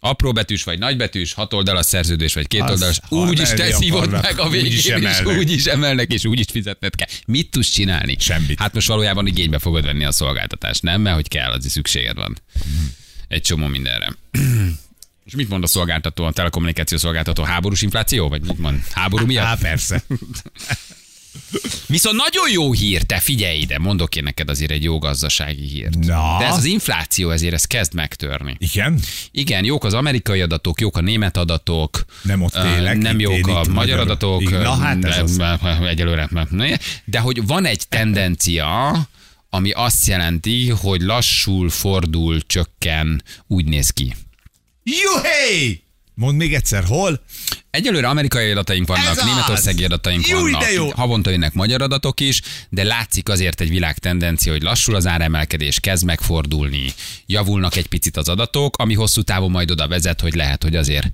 [0.00, 4.38] Apró betűs vagy nagybetűs, hat oldalas szerződés vagy két oldalas, úgy is te szívod meg
[4.38, 7.06] a végén, úgy és úgy is emelnek, és úgy is fizetned kell.
[7.26, 8.16] Mit tudsz csinálni?
[8.18, 8.58] Semmit.
[8.58, 11.00] Hát most valójában igénybe fogod venni a szolgáltatást, nem?
[11.00, 12.38] Mert hogy kell, az is szükséged van.
[13.28, 14.16] Egy csomó mindenre.
[15.24, 17.42] És mit mond a szolgáltató, a telekommunikáció szolgáltató?
[17.42, 18.28] Háborús infláció?
[18.28, 18.80] Vagy mit mond?
[18.90, 19.44] Háború miatt?
[19.44, 20.02] Há, persze.
[21.86, 25.98] Viszont nagyon jó hír, te figyelj ide, mondok én neked azért egy jó gazdasági hírt.
[25.98, 26.36] Na.
[26.38, 28.56] De ez az infláció ezért ez kezd megtörni.
[28.58, 29.00] Igen?
[29.30, 32.04] Igen, jók az amerikai adatok, jók a német adatok.
[32.22, 32.96] Nem ott élek.
[32.98, 34.50] Nem jók a magyar, magyar adatok.
[34.50, 35.86] Na hát ez de, az.
[35.86, 36.28] Egyelőre.
[37.04, 39.08] De hogy van egy tendencia,
[39.50, 44.14] ami azt jelenti, hogy lassul, fordul, csökken, úgy néz ki.
[44.82, 45.82] Juhé!
[46.14, 47.20] Mondd még egyszer, hol?
[47.70, 49.24] Egyelőre amerikai adataink vannak, Ez az!
[49.24, 50.90] németországi adataink Jó, vannak, jó.
[50.90, 56.04] havonta jönnek magyar adatok is, de látszik azért egy világtendencia, hogy lassul az áremelkedés, kezd
[56.04, 56.92] megfordulni,
[57.26, 61.06] javulnak egy picit az adatok, ami hosszú távon majd oda vezet, hogy lehet, hogy azért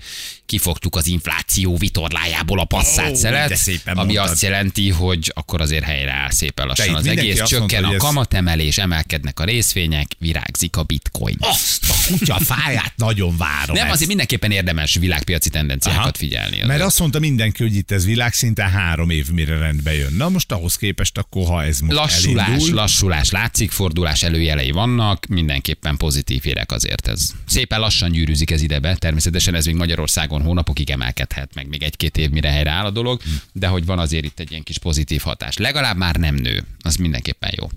[0.47, 4.17] kifogtuk az infláció vitorlájából a passzát Ó, szelet, ami mondtad.
[4.31, 9.41] azt jelenti, hogy akkor azért helyreáll szépen lassan az egész, csökken mondta, a kamatemelés, emelkednek
[9.41, 11.37] a részvények, virágzik a bitcoin.
[11.41, 13.77] Azt a kutya fáját nagyon várom.
[13.77, 13.93] Nem, ezt.
[13.95, 16.13] azért mindenképpen érdemes világpiaci tendenciákat Aha.
[16.17, 16.44] figyelni.
[16.51, 16.83] Mert azért.
[16.83, 20.13] azt mondta mindenki, hogy itt ez világszinten három év mire rendbe jön.
[20.13, 25.27] Na most ahhoz képest akkor, ha ez most Lassulás, elindul, lassulás látszik, fordulás előjelei vannak,
[25.27, 27.31] mindenképpen pozitív hírek azért ez.
[27.47, 32.31] Szépen lassan gyűrűzik ez idebe, természetesen ez még Magyarországon hónapokig emelkedhet, meg még egy-két év
[32.31, 33.21] mire helyreáll a dolog,
[33.53, 35.57] de hogy van azért itt egy ilyen kis pozitív hatás.
[35.57, 37.69] Legalább már nem nő, az mindenképpen jó.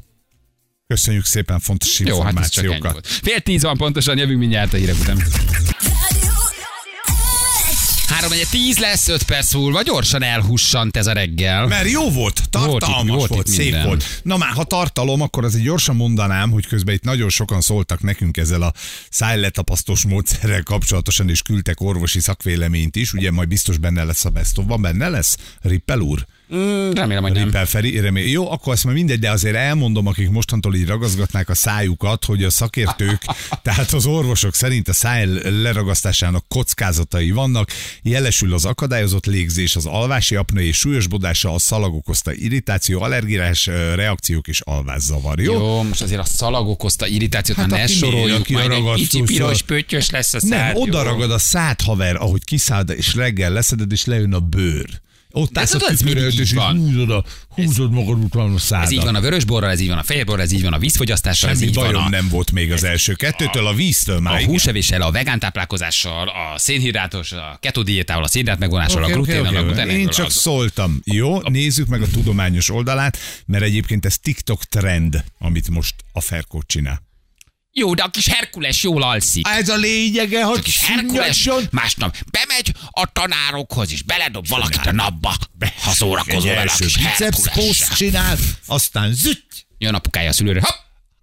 [0.87, 2.91] köszönjük szépen fontos Jó, hát ez csak ennyi információkat.
[2.91, 3.07] volt.
[3.07, 5.17] Fél tíz van pontosan, jövünk mindjárt a hírek után.
[8.07, 11.67] Három egy tíz lesz, öt perc múlva, gyorsan elhussant ez a reggel.
[11.67, 13.85] Mert jó volt, tartalmas Volt itt- volt, volt szép minden.
[13.85, 14.19] volt.
[14.23, 18.37] Na már, ha tartalom, akkor azért gyorsan mondanám, hogy közben itt nagyon sokan szóltak nekünk
[18.37, 18.73] ezzel a
[19.09, 23.13] szájletapasztós módszerrel kapcsolatosan, és küldtek orvosi szakvéleményt is.
[23.13, 24.65] Ugye majd biztos benne lesz a best of.
[24.65, 25.37] Van benne lesz?
[25.61, 26.25] Rippel úr?
[26.55, 27.65] Mm, remélem, hogy nem.
[27.65, 28.29] Feri, remélem.
[28.29, 32.43] Jó, akkor azt már mindegy, de azért elmondom, akik mostantól így ragaszgatnák a szájukat, hogy
[32.43, 33.25] a szakértők,
[33.63, 35.27] tehát az orvosok szerint a száj
[35.61, 42.33] leragasztásának kockázatai vannak, jelesül az akadályozott légzés, az alvási apnoe és súlyosbodása, a szalag okozta
[42.33, 45.39] irritáció, allergiás reakciók és alvászavar.
[45.39, 45.53] Jó?
[45.53, 49.61] Jó, most azért a szalag okozta irritációt, Hát ne soroljuk, aki majd egy kicsi piros
[49.61, 50.75] pöttyös lesz a Nem, szád.
[50.75, 55.05] oda ragad a szád haver, ahogy kiszállod, és reggel leszeded, és lejön a bőr.
[55.31, 56.77] Ott állsz a tudod, ez tükör mindig előtt, és van.
[56.77, 58.85] húzod, a, húzod magad után a szádat.
[58.85, 61.49] Ez így van a vörösborral, ez így van a fehérborral, ez így van a vízfogyasztással,
[61.49, 64.45] ez Semmi így van a, nem volt még az első kettőtől, a víztől már a
[64.45, 69.55] húsevéssel, a vegántáplálkozással, a szénhidrátos, a ketodiétával, a szénhidrát megvonással, Oké, a oké, gluténnel, oké,
[69.55, 69.67] a oké.
[69.67, 69.95] glutennel.
[69.95, 71.01] Én csak szóltam.
[71.03, 76.63] Jó, nézzük meg a tudományos oldalát, mert egyébként ez TikTok trend, amit most a Ferkó
[76.65, 77.06] csinál.
[77.79, 79.47] Jó, de a kis Herkules jól alszik.
[79.47, 84.91] Ez a lényege, A hogy kis Herkules másnap bemegy a tanárokhoz, és beledob valakit a
[84.91, 85.35] napba,
[85.81, 87.87] ha szórakozol vele a kis Herkules.
[87.95, 89.65] csinál, aztán züty.
[89.77, 90.75] Jön apukája a szülőre, hopp,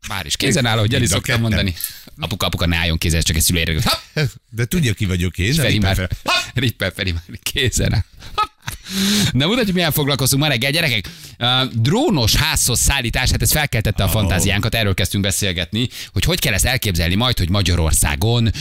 [0.08, 1.74] már is kézen áll, hogy el a szoktam mondani.
[2.18, 3.72] Apuka, apuka, ne álljon kézzel, csak egy szülőre.
[4.14, 5.54] Hopp, De tudja, ki vagyok én.
[5.54, 6.08] Feri már.
[6.54, 8.04] Rippel Feri már kézen áll.
[8.34, 8.53] Hopp.
[9.32, 11.08] Na mutatjuk, milyen foglalkozunk ma reggel, gyerekek.
[11.38, 16.52] Uh, drónos házhoz szállítás, hát ez felkeltette a fantáziánkat, erről kezdtünk beszélgetni, hogy hogy kell
[16.52, 18.52] ezt elképzelni majd, hogy Magyarországon uh,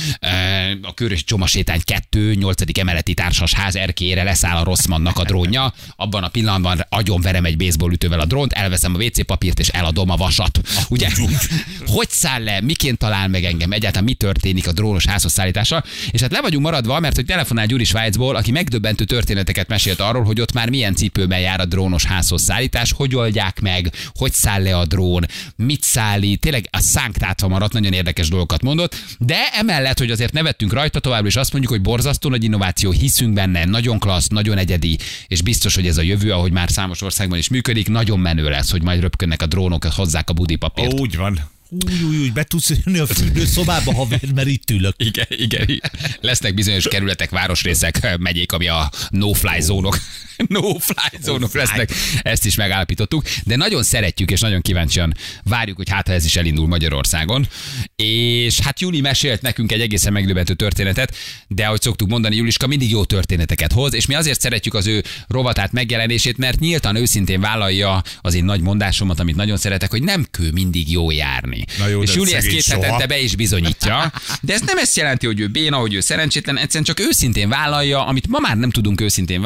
[0.81, 2.77] a Körös Csomasétány 2, 8.
[2.79, 5.73] emeleti társas ház erkére leszáll a Rosszmannak a drónja.
[5.95, 10.09] Abban a pillanatban agyonverem egy baseball ütővel a drónt, elveszem a WC papírt és eladom
[10.09, 10.59] a vasat.
[10.89, 11.09] Ugye?
[11.85, 16.21] hogy száll le, miként talál meg engem, egyáltalán mi történik a drónos házhoz szállítással, és
[16.21, 20.41] hát le vagyunk maradva, mert hogy telefonál Gyuri Svájcból, aki megdöbbentő történeteket mesélt arról, hogy
[20.41, 24.77] ott már milyen cipőben jár a drónos házhoz szállítás, hogy oldják meg, hogy száll le
[24.77, 29.99] a drón, mit szállít, tényleg a szánk tátva maradt, nagyon érdekes dolgokat mondott, de emellett,
[29.99, 33.99] hogy azért nevettünk rajta tovább, és azt mondjuk, hogy borzasztó nagy innováció, hiszünk benne, nagyon
[33.99, 34.97] klassz, nagyon egyedi,
[35.27, 38.71] és biztos, hogy ez a jövő, ahogy már számos országban is működik, nagyon menő lesz,
[38.71, 40.99] hogy majd röpkönnek a drónok, hozzák a budipapírt.
[40.99, 41.39] Úgy van.
[41.73, 44.95] Úgy, úgy, úgy, be tudsz jönni a fürdőszobába, haver, mert itt ülök.
[44.97, 45.91] Igen, igen, igen.
[46.21, 49.99] Lesznek bizonyos kerületek, városrészek, megyék, ami a no-fly zónok.
[50.47, 51.91] No-fly zónok lesznek.
[52.21, 53.23] Ezt is megállapítottuk.
[53.43, 57.47] De nagyon szeretjük, és nagyon kíváncsian várjuk, hogy hát ha ez is elindul Magyarországon.
[57.95, 61.15] És hát Júli mesélt nekünk egy egészen megdöbbentő történetet,
[61.47, 65.03] de ahogy szoktuk mondani, Juliska mindig jó történeteket hoz, és mi azért szeretjük az ő
[65.27, 70.25] rovatát megjelenését, mert nyíltan őszintén vállalja az én nagy mondásomat, amit nagyon szeretek, hogy nem
[70.31, 71.62] kő mindig jó járni.
[71.77, 72.83] Na jó, és Júli ezt két soha.
[72.83, 74.11] hetente be is bizonyítja.
[74.41, 78.05] De ez nem ezt jelenti, hogy ő béna, hogy ő szerencsétlen, egyszerűen csak őszintén vállalja,
[78.05, 79.41] amit ma már nem tudunk őszintén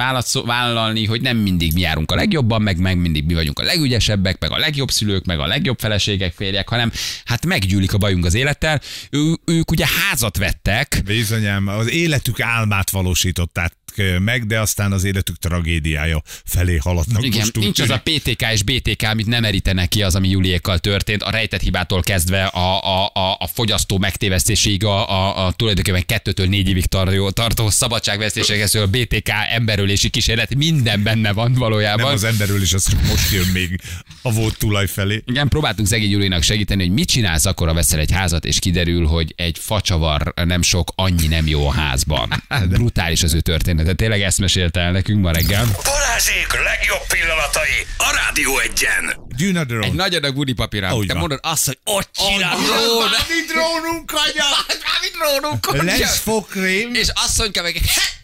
[0.45, 4.39] vállalni, hogy nem mindig mi járunk a legjobban, meg, meg mindig mi vagyunk a legügyesebbek,
[4.39, 6.91] meg a legjobb szülők, meg a legjobb feleségek, férjek, hanem
[7.25, 8.81] hát meggyűlik a bajunk az élettel.
[9.09, 13.73] Ő, ők ugye házat vettek, Bizonyám, az életük álmát valósították
[14.19, 17.23] meg, de aztán az életük tragédiája felé haladnak.
[17.23, 18.01] Igen, nincs az a.
[18.03, 22.43] PTK és BTK, amit nem erítenek ki az, ami Juliékkal történt, a rejtett hibától kezdve
[22.43, 27.69] a, a, a, a fogyasztó megtévesztéséig, a, a, a tulajdonképpen kettőtől négy évig tartó, tartó
[27.69, 32.05] szabadságvesztéséhez, a BTK emberölési kísérlet, minden benne van valójában.
[32.05, 33.79] Nem az emberről is, az csak most jön még
[34.21, 35.23] a volt tulaj felé.
[35.25, 39.05] Igen, próbáltunk szegény Gyurinak segíteni, hogy mit csinálsz akkor, ha veszel egy házat, és kiderül,
[39.05, 42.43] hogy egy facsavar nem sok, annyi nem jó a házban.
[42.69, 43.93] Brutális az ő története.
[43.93, 45.65] Tényleg ezt mesélte el nekünk ma reggel.
[45.83, 49.26] Balázsék legjobb pillanatai a Rádió egyen.
[49.37, 49.83] Gyűn a drón.
[49.83, 50.87] Egy nagy adag budipapírra.
[50.87, 51.21] Ahogy Te van.
[51.21, 53.03] mondod azt, hogy ott Oh, csinál drón.
[53.27, 54.45] Mi drónunk, anya!
[54.83, 55.65] Valami drónunk,
[55.99, 56.93] Lesz fogkrém.
[56.93, 58.01] És mondja meg, he,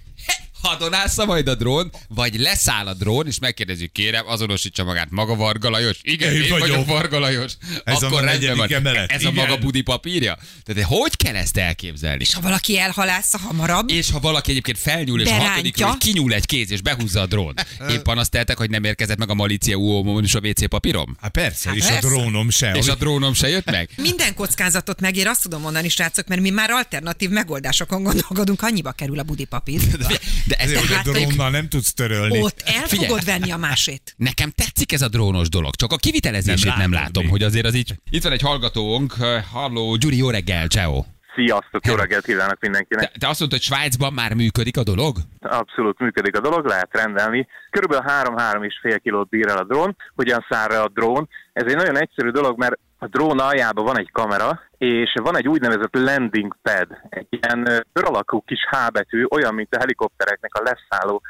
[0.68, 5.70] hadonásza majd a drón, vagy leszáll a drón, és megkérdezzük, kérem, azonosítsa magát maga Varga
[5.70, 5.98] Lajos.
[6.02, 6.68] Igen, Én én, vagyok.
[6.68, 6.86] vagyok.
[6.88, 7.52] Varga Lajos.
[7.84, 8.74] Ez a Akkor rendben negyedik van.
[8.74, 9.12] emelet.
[9.12, 9.34] Ez a Igen.
[9.48, 10.38] maga budi papírja?
[10.64, 12.22] Tehát hogy kell ezt elképzelni?
[12.22, 15.50] És ha valaki elhalásza hamarabb, És ha valaki egyébként felnyúl és a Berántja.
[15.52, 17.54] hatodikról hogy kinyúl egy kéz és behúzza a drón.
[17.90, 21.18] Éppen azt teltek, hogy nem érkezett meg a Malicia UOM és a WC papírom?
[21.22, 22.08] Hát persze, Hát és persze.
[22.08, 22.72] a drónom se.
[22.76, 23.90] És a drónom se jött meg?
[23.96, 29.20] minden kockázatot megér, azt tudom mondani, srácok, mert mi már alternatív megoldásokon gondolkodunk, annyiba kerül
[29.20, 29.82] a budipapír.
[30.46, 32.42] De ez Ezért, hogy a Hát, hogy- drónnal nem tudsz törölni.
[32.42, 33.08] Ott el Figyelj.
[33.08, 34.14] fogod venni a másét.
[34.18, 37.32] Nekem tetszik ez a drónos dolog, csak a kivitelezését nem Nem látom, még.
[37.32, 37.94] hogy azért az így...
[38.10, 41.04] Itt van egy hallgatónk, eh, halló, Gyuri, jó reggel, ciao.
[41.36, 43.12] Sziasztok, jó reggelt kívánok mindenkinek.
[43.12, 45.18] Te, te azt mondtad, hogy Svájcban már működik a dolog?
[45.40, 47.48] Abszolút működik a dolog, lehet rendelni.
[47.70, 49.96] Körülbelül 3-3 és fél kilót bír el a drón.
[50.16, 51.30] Hogyan száll le a drón?
[51.54, 55.48] Ez egy nagyon egyszerű dolog, mert a drón aljában van egy kamera, és van egy
[55.48, 60.64] úgynevezett landing pad, egy ilyen kör alakú kis H betű, olyan, mint a helikoptereknek a
[60.64, 61.22] leszálló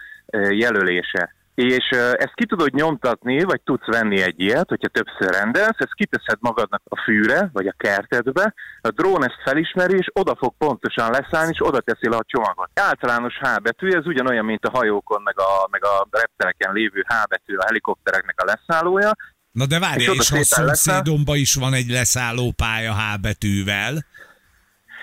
[0.50, 1.36] jelölése.
[1.56, 6.38] És ezt ki tudod nyomtatni, vagy tudsz venni egy ilyet, hogyha többször rendelsz, ezt kiteszed
[6.40, 11.52] magadnak a fűre, vagy a kertedbe, a drón ezt felismeri, és oda fog pontosan leszállni,
[11.54, 12.70] és oda teszi le a csomagot.
[12.74, 17.14] Általános H betű, ez ugyanolyan, mint a hajókon, meg a, meg a reptereken lévő H
[17.30, 19.12] betű, a helikoptereknek a leszállója,
[19.54, 24.06] Na de És várj, oda és a szomszédomban is van egy leszálló pálya H betűvel,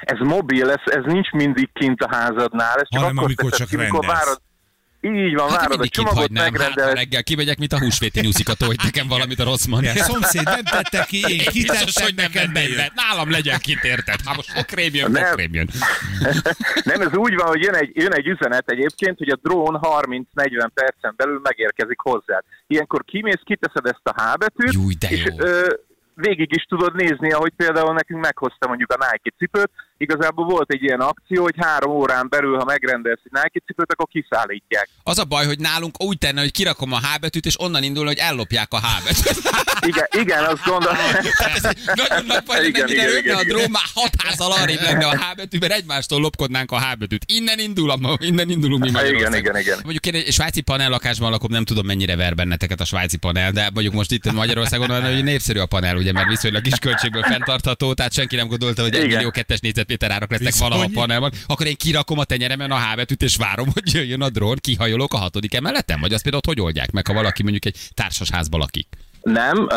[0.00, 3.66] ez mobil, ez, ez nincs mindig kint a házadnál, ez csak Hanem akkor amikor teszed
[3.66, 4.06] csak ki, rendelsz.
[4.06, 4.42] várod.
[5.02, 6.94] Így van, Hát várod a csomagot, hagynám, hát megrendeled.
[6.94, 9.84] reggel kimegyek, mint a húsvéti nyuszikató, hogy nekem valamit a rossz mond.
[9.84, 12.92] Ja, szomszéd nem tette ki, én Biztos, kitettem, hogy nem vett be.
[12.94, 14.20] Nálam legyen kint, érted?
[14.24, 15.30] Hát most okrém jön, Nem.
[15.30, 15.68] okrém jön.
[16.90, 20.68] Nem, ez úgy van, hogy jön egy, jön egy üzenet egyébként, hogy a drón 30-40
[20.74, 22.42] percen belül megérkezik hozzád.
[22.66, 25.34] Ilyenkor kimész, kiteszed ezt a H betűt, Júj, de és jó.
[25.38, 25.66] ö,
[26.14, 29.70] végig is tudod nézni, ahogy például nekünk meghozta mondjuk a Nike cipőt.
[30.02, 34.06] Igazából volt egy ilyen akció, hogy három órán belül, ha megrendelsz egy Nike cipőt, akkor
[34.06, 34.88] kiszállítják.
[35.02, 38.06] Az a baj, hogy nálunk úgy tenne, hogy kirakom a H betűt, és onnan indul,
[38.06, 39.38] hogy ellopják a H betűt.
[39.86, 40.96] Igen, igen azt gondolom.
[41.94, 43.56] Nagyon nagy baj, Igen, igen, jönne igen, a igen.
[43.56, 47.24] drón, már hat házal arrébb lenne a H betű, mert egymástól lopkodnánk a H betűt.
[47.26, 49.40] Innen indul, innen indulunk mi Igen, Magyarország.
[49.40, 49.78] igen, igen.
[49.82, 53.52] Mondjuk én egy svájci panel lakásban lakom, nem tudom mennyire ver benneteket a svájci panel,
[53.52, 57.22] de mondjuk most itt Magyarországon olyan, hogy népszerű a panel, ugye, mert viszonylag kis költségből
[57.22, 59.16] fenntartható, tehát senki nem gondolta, hogy egy Igen.
[59.16, 60.68] millió kettes négyzetméter árak lesznek Bizony.
[60.68, 61.30] valaha a panelban.
[61.46, 65.14] Akkor én kirakom a tenyeremen a H betűt, és várom, hogy jöjjön a drón, kihajolok
[65.14, 68.60] a hatodik emeleten, vagy azt például ott hogy oldják meg, ha valaki mondjuk egy társasházban
[68.60, 68.88] lakik.
[69.22, 69.70] Nem, uh,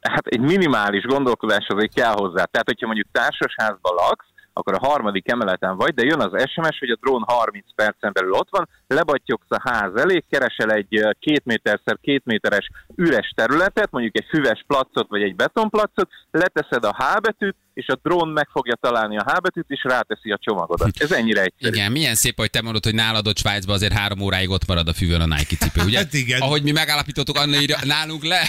[0.00, 2.44] hát egy minimális gondolkodás azért kell hozzá.
[2.44, 6.90] Tehát, hogyha mondjuk társasházban laksz, akkor a harmadik emeleten vagy, de jön az SMS, hogy
[6.90, 11.98] a drón 30 percen belül ott van, lebattyogsz a ház elé, keresel egy két méterszer
[12.00, 17.56] két méteres üres területet, mondjuk egy füves placot vagy egy betonplacot, leteszed a H betűt,
[17.74, 20.90] és a drón meg fogja találni a H betűt, és ráteszi a csomagodat.
[20.98, 21.74] Ez ennyire egyszerű.
[21.76, 24.88] Igen, milyen szép, hogy te mondod, hogy nálad ott Svájcban azért három óráig ott marad
[24.88, 25.98] a füvön a Nike cipő, ugye?
[25.98, 26.40] Hát igen.
[26.40, 28.40] Ahogy mi megállapítottuk, Anna írja, nálunk le,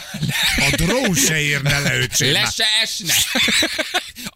[0.57, 2.31] A drón se érne le, öcsém.
[2.31, 3.13] le se esne.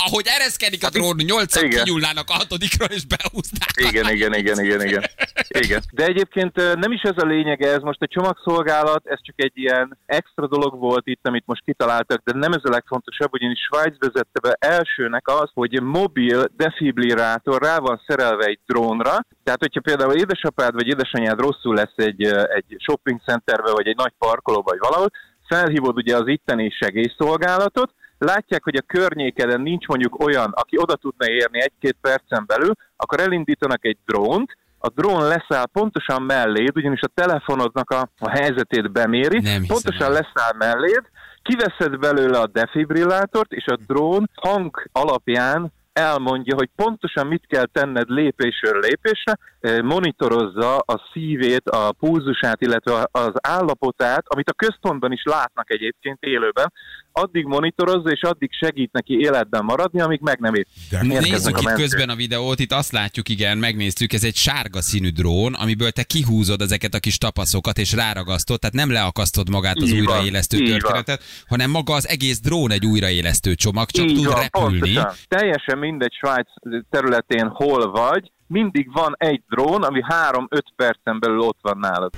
[0.05, 1.83] Ahogy ereszkedik a drón, nyolcan Igen.
[1.83, 3.71] kinyúlnának a hatodikról, és behúzták.
[3.75, 5.03] Igen, igen, igen, igen, igen.
[5.47, 5.83] igen.
[5.91, 9.97] De egyébként nem is ez a lényege, ez most a csomagszolgálat, ez csak egy ilyen
[10.05, 14.39] extra dolog volt itt, amit most kitaláltak, de nem ez a legfontosabb, ugyanis Svájc vezette
[14.41, 20.73] be elsőnek az, hogy mobil defibrillátor rá van szerelve egy drónra, tehát hogyha például édesapád
[20.73, 22.23] vagy édesanyád rosszul lesz egy,
[22.55, 25.09] egy shopping centerbe, vagy egy nagy parkolóba, vagy valahol,
[25.47, 31.29] felhívod ugye az itteni segélyszolgálatot, látják, hogy a környékeden nincs mondjuk olyan, aki oda tudna
[31.29, 37.11] érni egy-két percen belül, akkor elindítanak egy drónt, a drón leszáll pontosan melléd, ugyanis a
[37.13, 40.11] telefonodnak a, a helyzetét beméri, Nem pontosan el.
[40.11, 41.01] leszáll melléd,
[41.41, 48.09] kiveszed belőle a defibrillátort, és a drón hang alapján elmondja, hogy pontosan mit kell tenned
[48.09, 49.37] lépésről lépésre,
[49.81, 56.73] monitorozza a szívét, a pulzusát, illetve az állapotát, amit a központban is látnak egyébként élőben,
[57.17, 60.67] addig monitorozza, és addig segít neki életben maradni, amíg meg nem ért.
[61.01, 65.09] Nézzük a itt közben a videót, itt azt látjuk, igen, megnéztük, ez egy sárga színű
[65.09, 69.83] drón, amiből te kihúzod ezeket a kis tapaszokat, és ráragasztod, tehát nem leakasztod magát az
[69.83, 70.79] Így van, újraélesztő így van.
[70.79, 74.79] történetet, hanem maga az egész drón egy újraélesztő csomag, csak Így tud van, repülni.
[74.79, 75.11] pontosan.
[75.27, 76.47] Teljesen mindegy Svájc
[76.89, 80.01] területén hol vagy, mindig van egy drón, ami
[80.31, 82.11] 3-5 percen belül ott van nálad.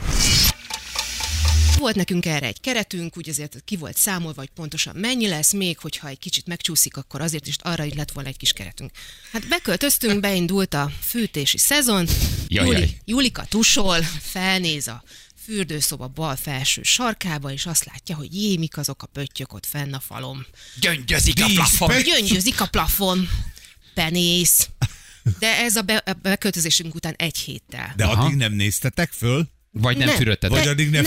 [1.80, 5.78] Volt nekünk erre egy keretünk, úgy azért ki volt számolva, hogy pontosan mennyi lesz, még
[5.78, 8.92] hogyha egy kicsit megcsúszik, akkor azért is arra is lett volna egy kis keretünk.
[9.32, 12.08] Hát beköltöztünk, beindult a fűtési szezon,
[12.48, 12.98] Jajjaj.
[13.06, 15.04] Julika tusol, felnéz a
[15.44, 19.94] fürdőszoba bal felső sarkába, és azt látja, hogy jé, mik azok a pöttyök ott fenn
[19.94, 20.46] a falon.
[20.80, 22.04] Gyöngyözik a plafon.
[22.04, 23.30] Gyöngyözik a plafon,
[23.94, 24.70] benéz,
[25.40, 27.94] De ez a, be, a beköltözésünk után egy héttel.
[27.96, 28.24] De Aha.
[28.24, 29.50] addig nem néztetek föl?
[29.72, 30.58] Vagy nem Ne, fürödtetek?
[30.58, 31.06] Vagy addig nem...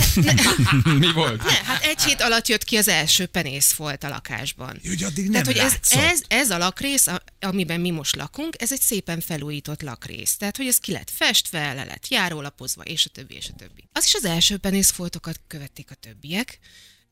[0.98, 1.44] Mi volt?
[1.44, 4.80] Ne, hát egy hét alatt jött ki az első penészfolt a lakásban.
[4.86, 7.06] Hogy addig nem Tehát, hogy ez, ez, ez a lakrész,
[7.40, 10.36] amiben mi most lakunk, ez egy szépen felújított lakrész.
[10.36, 13.88] Tehát, hogy ez ki lett festve, le lett járólapozva, és a többi, és a többi.
[13.92, 16.58] Az is az első penészfoltokat követték a többiek.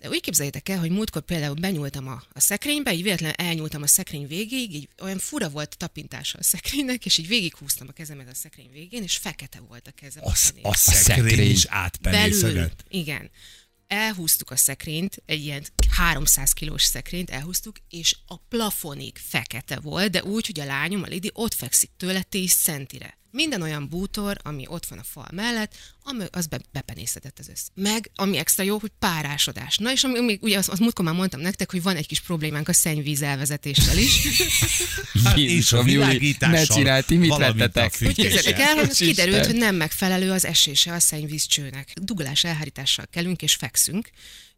[0.01, 3.87] De úgy képzeljétek el, hogy múltkor például benyúltam a, a szekrénybe, így véletlenül elnyúltam a
[3.87, 8.29] szekrény végéig, így olyan fura volt a tapintása a szekrénynek, és így végighúztam a kezemet
[8.29, 10.25] a szekrény végén, és fekete volt a kezem.
[10.25, 10.65] A, penész.
[10.65, 11.51] a szekrény.
[11.51, 12.85] is Belül, átpenészedett.
[12.89, 13.31] igen.
[13.87, 20.25] Elhúztuk a szekrényt, egy ilyen 300 kilós szekrényt elhúztuk, és a plafonig fekete volt, de
[20.25, 23.19] úgy, hogy a lányom, a Lidi ott fekszik tőle 10 centire.
[23.31, 27.69] Minden olyan bútor, ami ott van a fal mellett, ami, az be, bepenészedett az össze.
[27.75, 29.77] Meg, ami extra jó, hogy párásodás.
[29.77, 32.21] Na és ami, még, ugye azt, azt múltkor már mondtam nektek, hogy van egy kis
[32.21, 34.19] problémánk a szennyvíz elvezetéssel is.
[35.25, 37.99] Hát a Júli, világítással, ne csinálj, ti mit vettetek?
[38.01, 41.93] Úgy képzeljétek el, hogy kiderült, hogy nem megfelelő az esése a szennyvízcsőnek.
[42.03, 44.11] Dugulás elhárítással kelünk és fekszünk.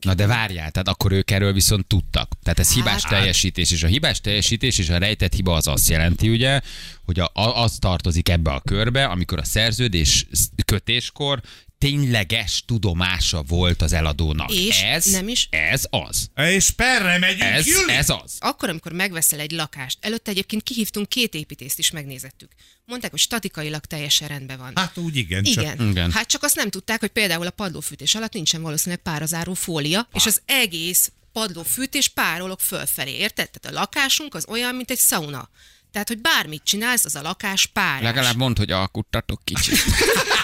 [0.02, 2.32] Na de várjál, tehát akkor ők erről viszont tudtak.
[2.42, 5.88] Tehát ez hibás Hát- teljesítés, és a hibás teljesítés és a rejtett hiba az azt
[5.88, 6.60] jelenti, ugye,
[7.04, 10.26] hogy a, az tartozik ebbe a körbe, amikor a szerződés
[10.64, 11.40] kötéskor
[11.82, 14.50] tényleges tudomása volt az eladónak.
[14.52, 16.30] És ez, nem is- Ez az.
[16.34, 17.92] És perre megyünk, Ez, Júli?
[17.92, 18.36] ez az.
[18.38, 22.50] Akkor, amikor megveszel egy lakást, előtte egyébként kihívtunk két építést is, megnézettük.
[22.84, 24.72] Mondták, hogy statikailag teljesen rendben van.
[24.74, 25.88] Hát úgy igen, csak Igen.
[25.90, 26.12] Igen.
[26.12, 30.26] Hát csak azt nem tudták, hogy például a padlófűtés alatt nincsen valószínűleg párazáró fólia, és
[30.26, 33.50] az egész padlófűtés párolog fölfelé, érted?
[33.50, 35.48] Tehát a lakásunk az olyan, mint egy sauna.
[35.92, 38.02] Tehát, hogy bármit csinálsz, az a lakás párás.
[38.02, 39.78] Legalább mondd, hogy alkuttatok kicsit.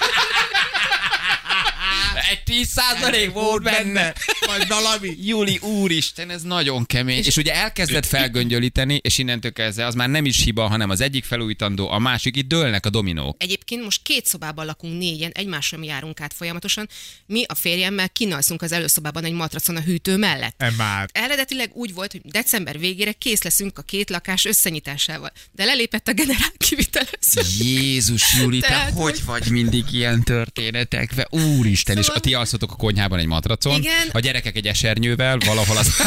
[2.30, 4.12] Egy 10 százalék volt benne.
[4.46, 5.16] Vagy valami.
[5.28, 7.18] Júli, úristen, ez nagyon kemény.
[7.18, 11.00] És, és ugye elkezdett felgöngyölíteni, és innentől kezdve az már nem is hiba, hanem az
[11.00, 13.42] egyik felújítandó, a másik, itt dőlnek a dominók.
[13.42, 16.88] Egyébként most két szobában lakunk négyen, egymásra mi járunk át folyamatosan.
[17.26, 20.54] Mi a férjemmel kinalszunk az előszobában egy matracon a hűtő mellett.
[20.62, 21.08] E már.
[21.12, 26.12] Eredetileg úgy volt, hogy december végére kész leszünk a két lakás összenyitásával, de lelépett a
[26.12, 27.64] generál kivitelező.
[27.64, 31.26] Jézus, Júli, te hogy- vagy mindig ilyen történetekbe?
[31.30, 34.08] Úristen, és Szóval- ti alszotok a konyhában egy matracon, Igen.
[34.12, 35.88] a gyerekek egy esernyővel, valahol az...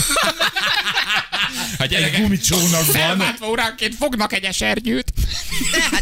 [1.77, 2.95] A gyerekek gumicsónak van.
[2.95, 5.13] felváltva óránként fognak egy esernyőt.
[5.71, 6.00] De hát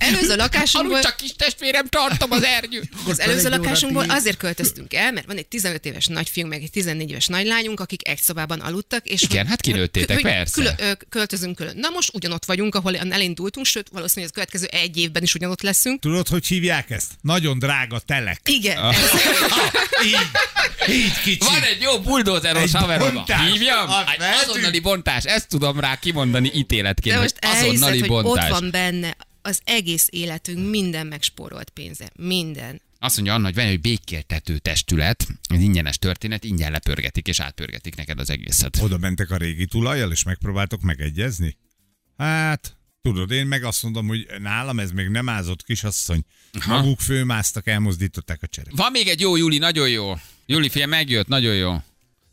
[0.00, 0.94] előző lakásunkból...
[0.94, 2.88] Aludj csak kis testvérem, tartom az ernyőt.
[3.08, 7.10] Az előző lakásunkból azért költöztünk el, mert van egy 15 éves nagyfiunk, meg egy 14
[7.10, 9.06] éves nagylányunk, akik egy szobában aludtak.
[9.06, 10.52] És Igen, hogy- hát kinőttétek, hogy persze.
[10.54, 11.76] Külön, költözünk külön.
[11.76, 16.00] Na most ugyanott vagyunk, ahol elindultunk, sőt, valószínűleg az következő egy évben is ugyanott leszünk.
[16.00, 17.10] Tudod, hogy hívják ezt?
[17.20, 18.40] Nagyon drága telek.
[18.44, 18.96] Igen, Ah.
[20.06, 20.16] Így,
[20.88, 21.38] így kicsi.
[21.38, 23.24] Van egy jó buldózeros haverom.
[23.52, 23.88] Hívjam?
[24.48, 25.24] Azonnali bontás.
[25.24, 27.14] Ezt tudom rá kimondani ítéletként.
[27.16, 28.50] de hogy most elhiszed, azonnali hogy bontás.
[28.50, 29.16] ott van benne
[29.50, 32.10] az egész életünk, minden megspórolt pénze.
[32.16, 32.80] Minden.
[32.98, 37.96] Azt mondja Anna, hogy van egy békéltető testület, egy ingyenes történet, ingyen lepörgetik és átpörgetik
[37.96, 38.78] neked az egészet.
[38.82, 41.56] Oda mentek a régi tulajjal, és megpróbáltok megegyezni?
[42.16, 46.22] Hát, tudod, én meg azt mondom, hogy nálam ez még nem ázott kisasszony.
[46.66, 48.72] Maguk főmásztak, elmozdították a cserét.
[48.76, 50.14] Van még egy jó Júli, nagyon jó.
[50.46, 51.82] Júli, figyelj, megjött, nagyon jó.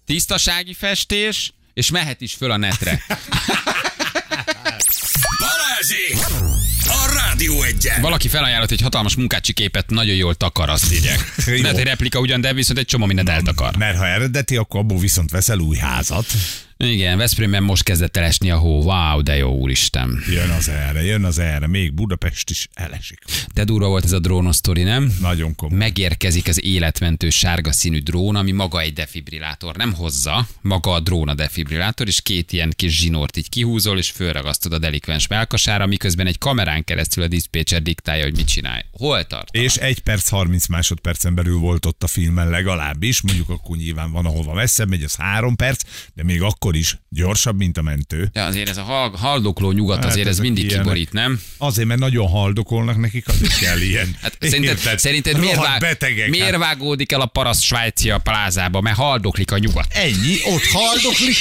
[0.05, 3.03] Tisztasági festés, és mehet is föl a netre.
[5.39, 6.45] Balázsi!
[7.47, 8.01] Rádió egyen!
[8.01, 11.33] Valaki felajánlott egy hatalmas munkácsi képet, nagyon jól takar, azt írják.
[11.45, 11.61] Jó.
[11.61, 13.75] Lehet egy replika ugyan, de viszont egy csomó mindent eltakar.
[13.75, 16.25] Mert ha eredeti, akkor abból viszont veszel új házat.
[16.79, 18.81] Igen, Veszprémben most kezdett el esni a hó.
[18.81, 20.23] Wow, de jó, úristen.
[20.29, 21.67] Jön az erre, jön az erre.
[21.67, 23.19] Még Budapest is elesik.
[23.53, 25.17] De durva volt ez a drónos sztori, nem?
[25.21, 25.77] Nagyon komoly.
[25.77, 29.75] Megérkezik az életmentő sárga színű drón, ami maga egy defibrillátor.
[29.75, 34.09] Nem hozza, maga a drón a defibrillátor, és két ilyen kis zsinort így kihúzol, és
[34.09, 38.81] fölragasztod a delikvens melkasára, miközben egy kamerán keresztül a diszpécser diktálja, hogy mit csinálj.
[38.91, 39.55] Hol tart?
[39.55, 44.25] És egy perc, 30 másodpercen belül volt ott a filmen legalábbis, mondjuk akkor nyilván van,
[44.25, 48.29] ahova messzebb megy, az három perc, de még akkor is gyorsabb, mint a mentő.
[48.33, 50.81] De azért ez a hal- haldokló nyugat, Hát azért ez mindig ilyenek.
[50.83, 51.41] kiborít, nem?
[51.57, 54.15] Azért, mert nagyon haldokolnak nekik, azért kell ilyen.
[54.21, 56.59] Hát szerinted, szerinted miért, vág, betegek, miért hát.
[56.59, 58.81] vágódik el a paraszt svájcia plázába?
[58.81, 59.85] Mert haldoklik a nyugat.
[59.89, 61.35] Ennyi, ott haldoklik,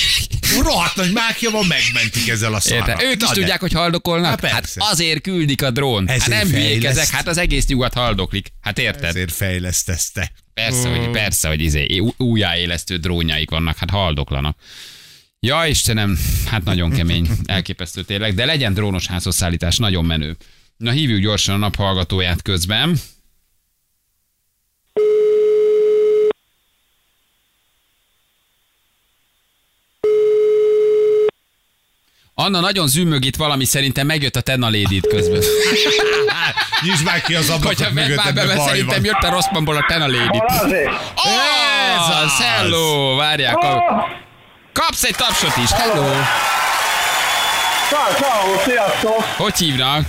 [0.62, 2.76] rohadt nagy mákja van, megmentik ezzel a szarra.
[2.92, 3.00] Érted?
[3.06, 3.34] Ők is Na de.
[3.40, 4.24] tudják, hogy haldokolnak?
[4.30, 4.80] Hát Hát, persze.
[4.90, 6.08] azért küldik a drón.
[6.08, 8.52] Hát Ezért nem hülyék ezek, hát az egész nyugat haldoklik.
[8.60, 9.04] Hát érted?
[9.04, 10.32] Ezért fejlesztezte.
[10.54, 14.56] Persze, hogy, persze, hogy izé, újjáélesztő drónjaik vannak, hát haldoklanak.
[15.46, 20.36] Ja, Istenem, hát nagyon kemény, elképesztő tényleg, de legyen drónos házhozszállítás, nagyon menő.
[20.76, 22.96] Na hívjuk gyorsan a naphallgatóját közben.
[32.34, 35.42] Anna nagyon zümmög itt valami, szerintem megjött a Tenna Lady közben.
[36.82, 40.38] Nyisd már ki az ablakot Hogyha már be, szerintem jött a Rosszmanból a Tenna Lady.
[41.96, 43.54] Ez az, hello, várják.
[43.54, 44.25] kap-
[44.76, 46.04] Kapsz egy tapsot is, hello.
[47.88, 49.24] Ciao, ciao, sziasztok!
[49.36, 50.04] Hogy hívnak?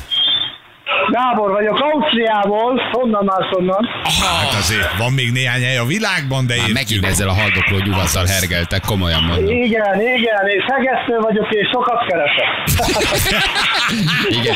[1.12, 3.88] Gábor vagyok, Ausztriából, honnan már honnan?
[4.04, 6.78] Hát azért van még néhány hely a világban, de Már értjük.
[6.78, 9.48] megint ezzel a haldokló nyugattal hergeltek, komolyan mondom.
[9.56, 12.50] Igen, igen, és hegesztő vagyok, és sokat keresek.
[14.40, 14.56] Igen,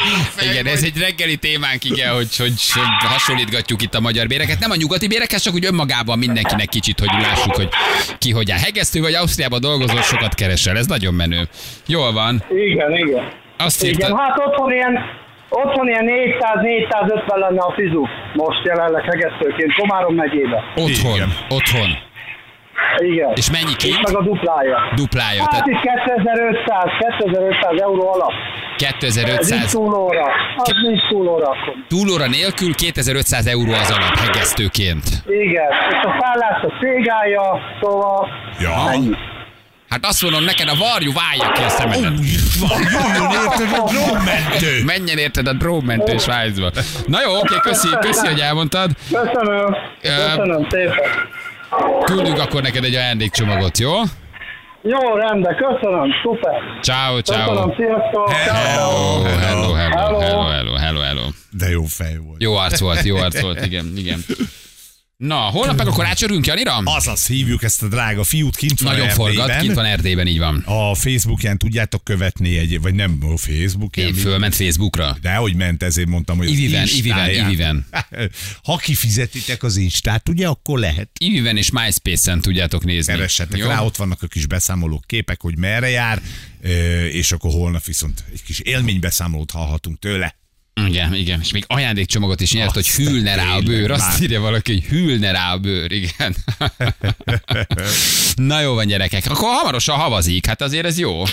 [0.51, 4.59] igen, ez egy reggeli témánk, igen, hogy, hogy, hogy hasonlítgatjuk itt a magyar béreket.
[4.59, 7.69] Nem a nyugati bérekhez, csak úgy önmagában mindenkinek kicsit, hogy lássuk, hogy
[8.17, 8.59] ki hogy áll.
[8.59, 10.77] Hegesztő vagy Ausztriában dolgozol, sokat keresel.
[10.77, 11.47] Ez nagyon menő.
[11.87, 12.43] Jól van.
[12.49, 13.31] Igen, igen.
[13.57, 14.99] Azt Igen, írta, hát otthon ilyen,
[15.51, 18.03] otthon ilyen 400-450 lenne a fizu.
[18.33, 20.63] Most jelenleg hegesztőként, Komárom megyébe.
[20.75, 21.29] otthon, Igen.
[21.49, 21.89] otthon.
[22.97, 23.31] Igen.
[23.35, 24.01] És mennyi kint?
[24.07, 24.77] meg a duplája.
[24.95, 26.85] Duplája, Hát tehát itt 2500,
[27.17, 28.31] 2500 euró alap.
[28.31, 29.71] Ez így 2500.
[29.71, 30.25] túlóra.
[30.57, 31.73] Az nincs túlóra akkor.
[31.87, 35.03] Túlóra nélkül 2500 euró az alap hegesztőként.
[35.27, 38.27] Igen, és a szállás a cégája, szóval
[38.59, 38.91] Ja.
[38.91, 39.09] ennyi.
[39.91, 42.11] Hát azt mondom neked, a varjú válja ki a szemedet.
[42.11, 44.83] Ó, itt van, jöjjön érted a drónmentő.
[44.85, 46.71] Menjen érted a drómmentő Svájcba.
[47.05, 48.91] Na jó, oké, köszi, köszi, hogy elmondtad.
[49.11, 49.75] Köszönöm.
[50.01, 50.95] Köszönöm szépen.
[52.03, 53.91] Küldünk akkor neked egy ajándékcsomagot, jó?
[54.83, 56.61] Jó, rendben, köszönöm, szuper.
[56.81, 57.49] Ciao, ciao.
[57.49, 58.31] Köszönöm, sziasztok.
[58.31, 61.23] Hello, hello, hello, hello, hello, hello, hello.
[61.51, 62.41] De jó fej volt.
[62.41, 64.23] Jó arc volt, jó arc volt, igen, igen.
[65.21, 66.77] Na, holnap meg akkor átsörünk, Janira?
[66.77, 69.33] Azaz hívjuk ezt a drága fiút, kint van Nagyon Erdélyben.
[69.35, 70.63] forgat, kint van Erdélyben, így van.
[70.65, 74.07] A Facebookján tudjátok követni egy, vagy nem a Facebookján.
[74.07, 75.17] Én fölment Facebookra.
[75.21, 76.87] De hogy ment, ezért mondtam, hogy Iviven.
[76.95, 77.85] Iviven, Iviven.
[78.63, 81.09] Ha kifizetitek az Instát, ugye, akkor lehet.
[81.19, 83.13] Iviven és MySpace-en tudjátok nézni.
[83.13, 83.67] Keressetek Jó?
[83.67, 86.21] rá, ott vannak a kis beszámolók, képek, hogy merre jár,
[87.11, 90.39] és akkor holnap viszont egy kis élménybeszámolót hallhatunk tőle.
[90.73, 93.91] Igen, igen, és még ajándékcsomagot is nyert, hogy Azt hűlne rá a bőr.
[93.91, 94.21] Azt már.
[94.21, 96.35] írja valaki, hogy hűlne rá a bőr, igen.
[98.35, 99.25] Na jó van, gyerekek.
[99.25, 101.23] Akkor hamarosan havazik, hát azért ez jó.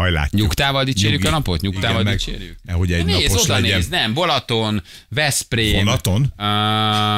[0.00, 0.30] Hajlát.
[0.30, 1.32] Nyugtával dicsérjük Nyugi.
[1.34, 1.60] a napot?
[1.60, 2.56] Nyugtával Igen, meg- dicsérjük?
[2.62, 3.76] Nehogy egy Nézd, napos oda legyen.
[3.76, 6.20] nézd, nem, Balaton, Veszprém, Vonaton?
[6.22, 6.36] Uh,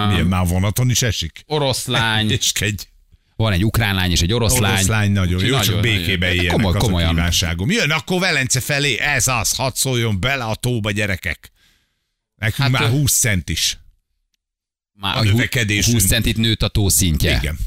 [0.09, 1.43] Milyen már vonaton is esik?
[1.47, 2.89] oroszlány, És egy
[3.37, 4.73] van egy ukrán lány és egy orosz lány.
[4.73, 7.15] oroszlány nagyon jó, Úgyhogy csak békébe nagyon- éljenek, Komoly, az a komolyan.
[7.15, 7.71] kívánságom.
[7.71, 11.51] Jön akkor Velence felé, ez az, hadd szóljon bele a tóba, gyerekek.
[12.37, 13.79] Nekünk Hát, már ö- 20 cent is.
[14.93, 15.97] Már a a növekedésünk.
[16.01, 17.37] 20 centit nőtt a tó szintje.
[17.37, 17.59] Igen.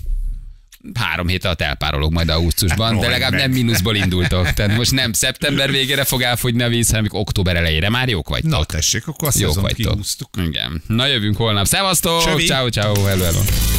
[0.93, 3.41] Három hét alatt elpárolog majd augusztusban, de Rohanj legalább meg.
[3.41, 4.53] nem mínuszból indultok.
[4.53, 8.49] Tehát most nem szeptember végére fog elfogyni a víz, hanem október elejére már jók vagytok.
[8.51, 9.91] Na tessék, akkor azt jók vagytok.
[9.91, 10.29] kihúztuk.
[10.47, 10.81] Igen.
[10.87, 11.65] Na jövünk holnap.
[11.65, 12.21] Szevasztok!
[12.21, 13.78] Ciao, ciao, hello, hello.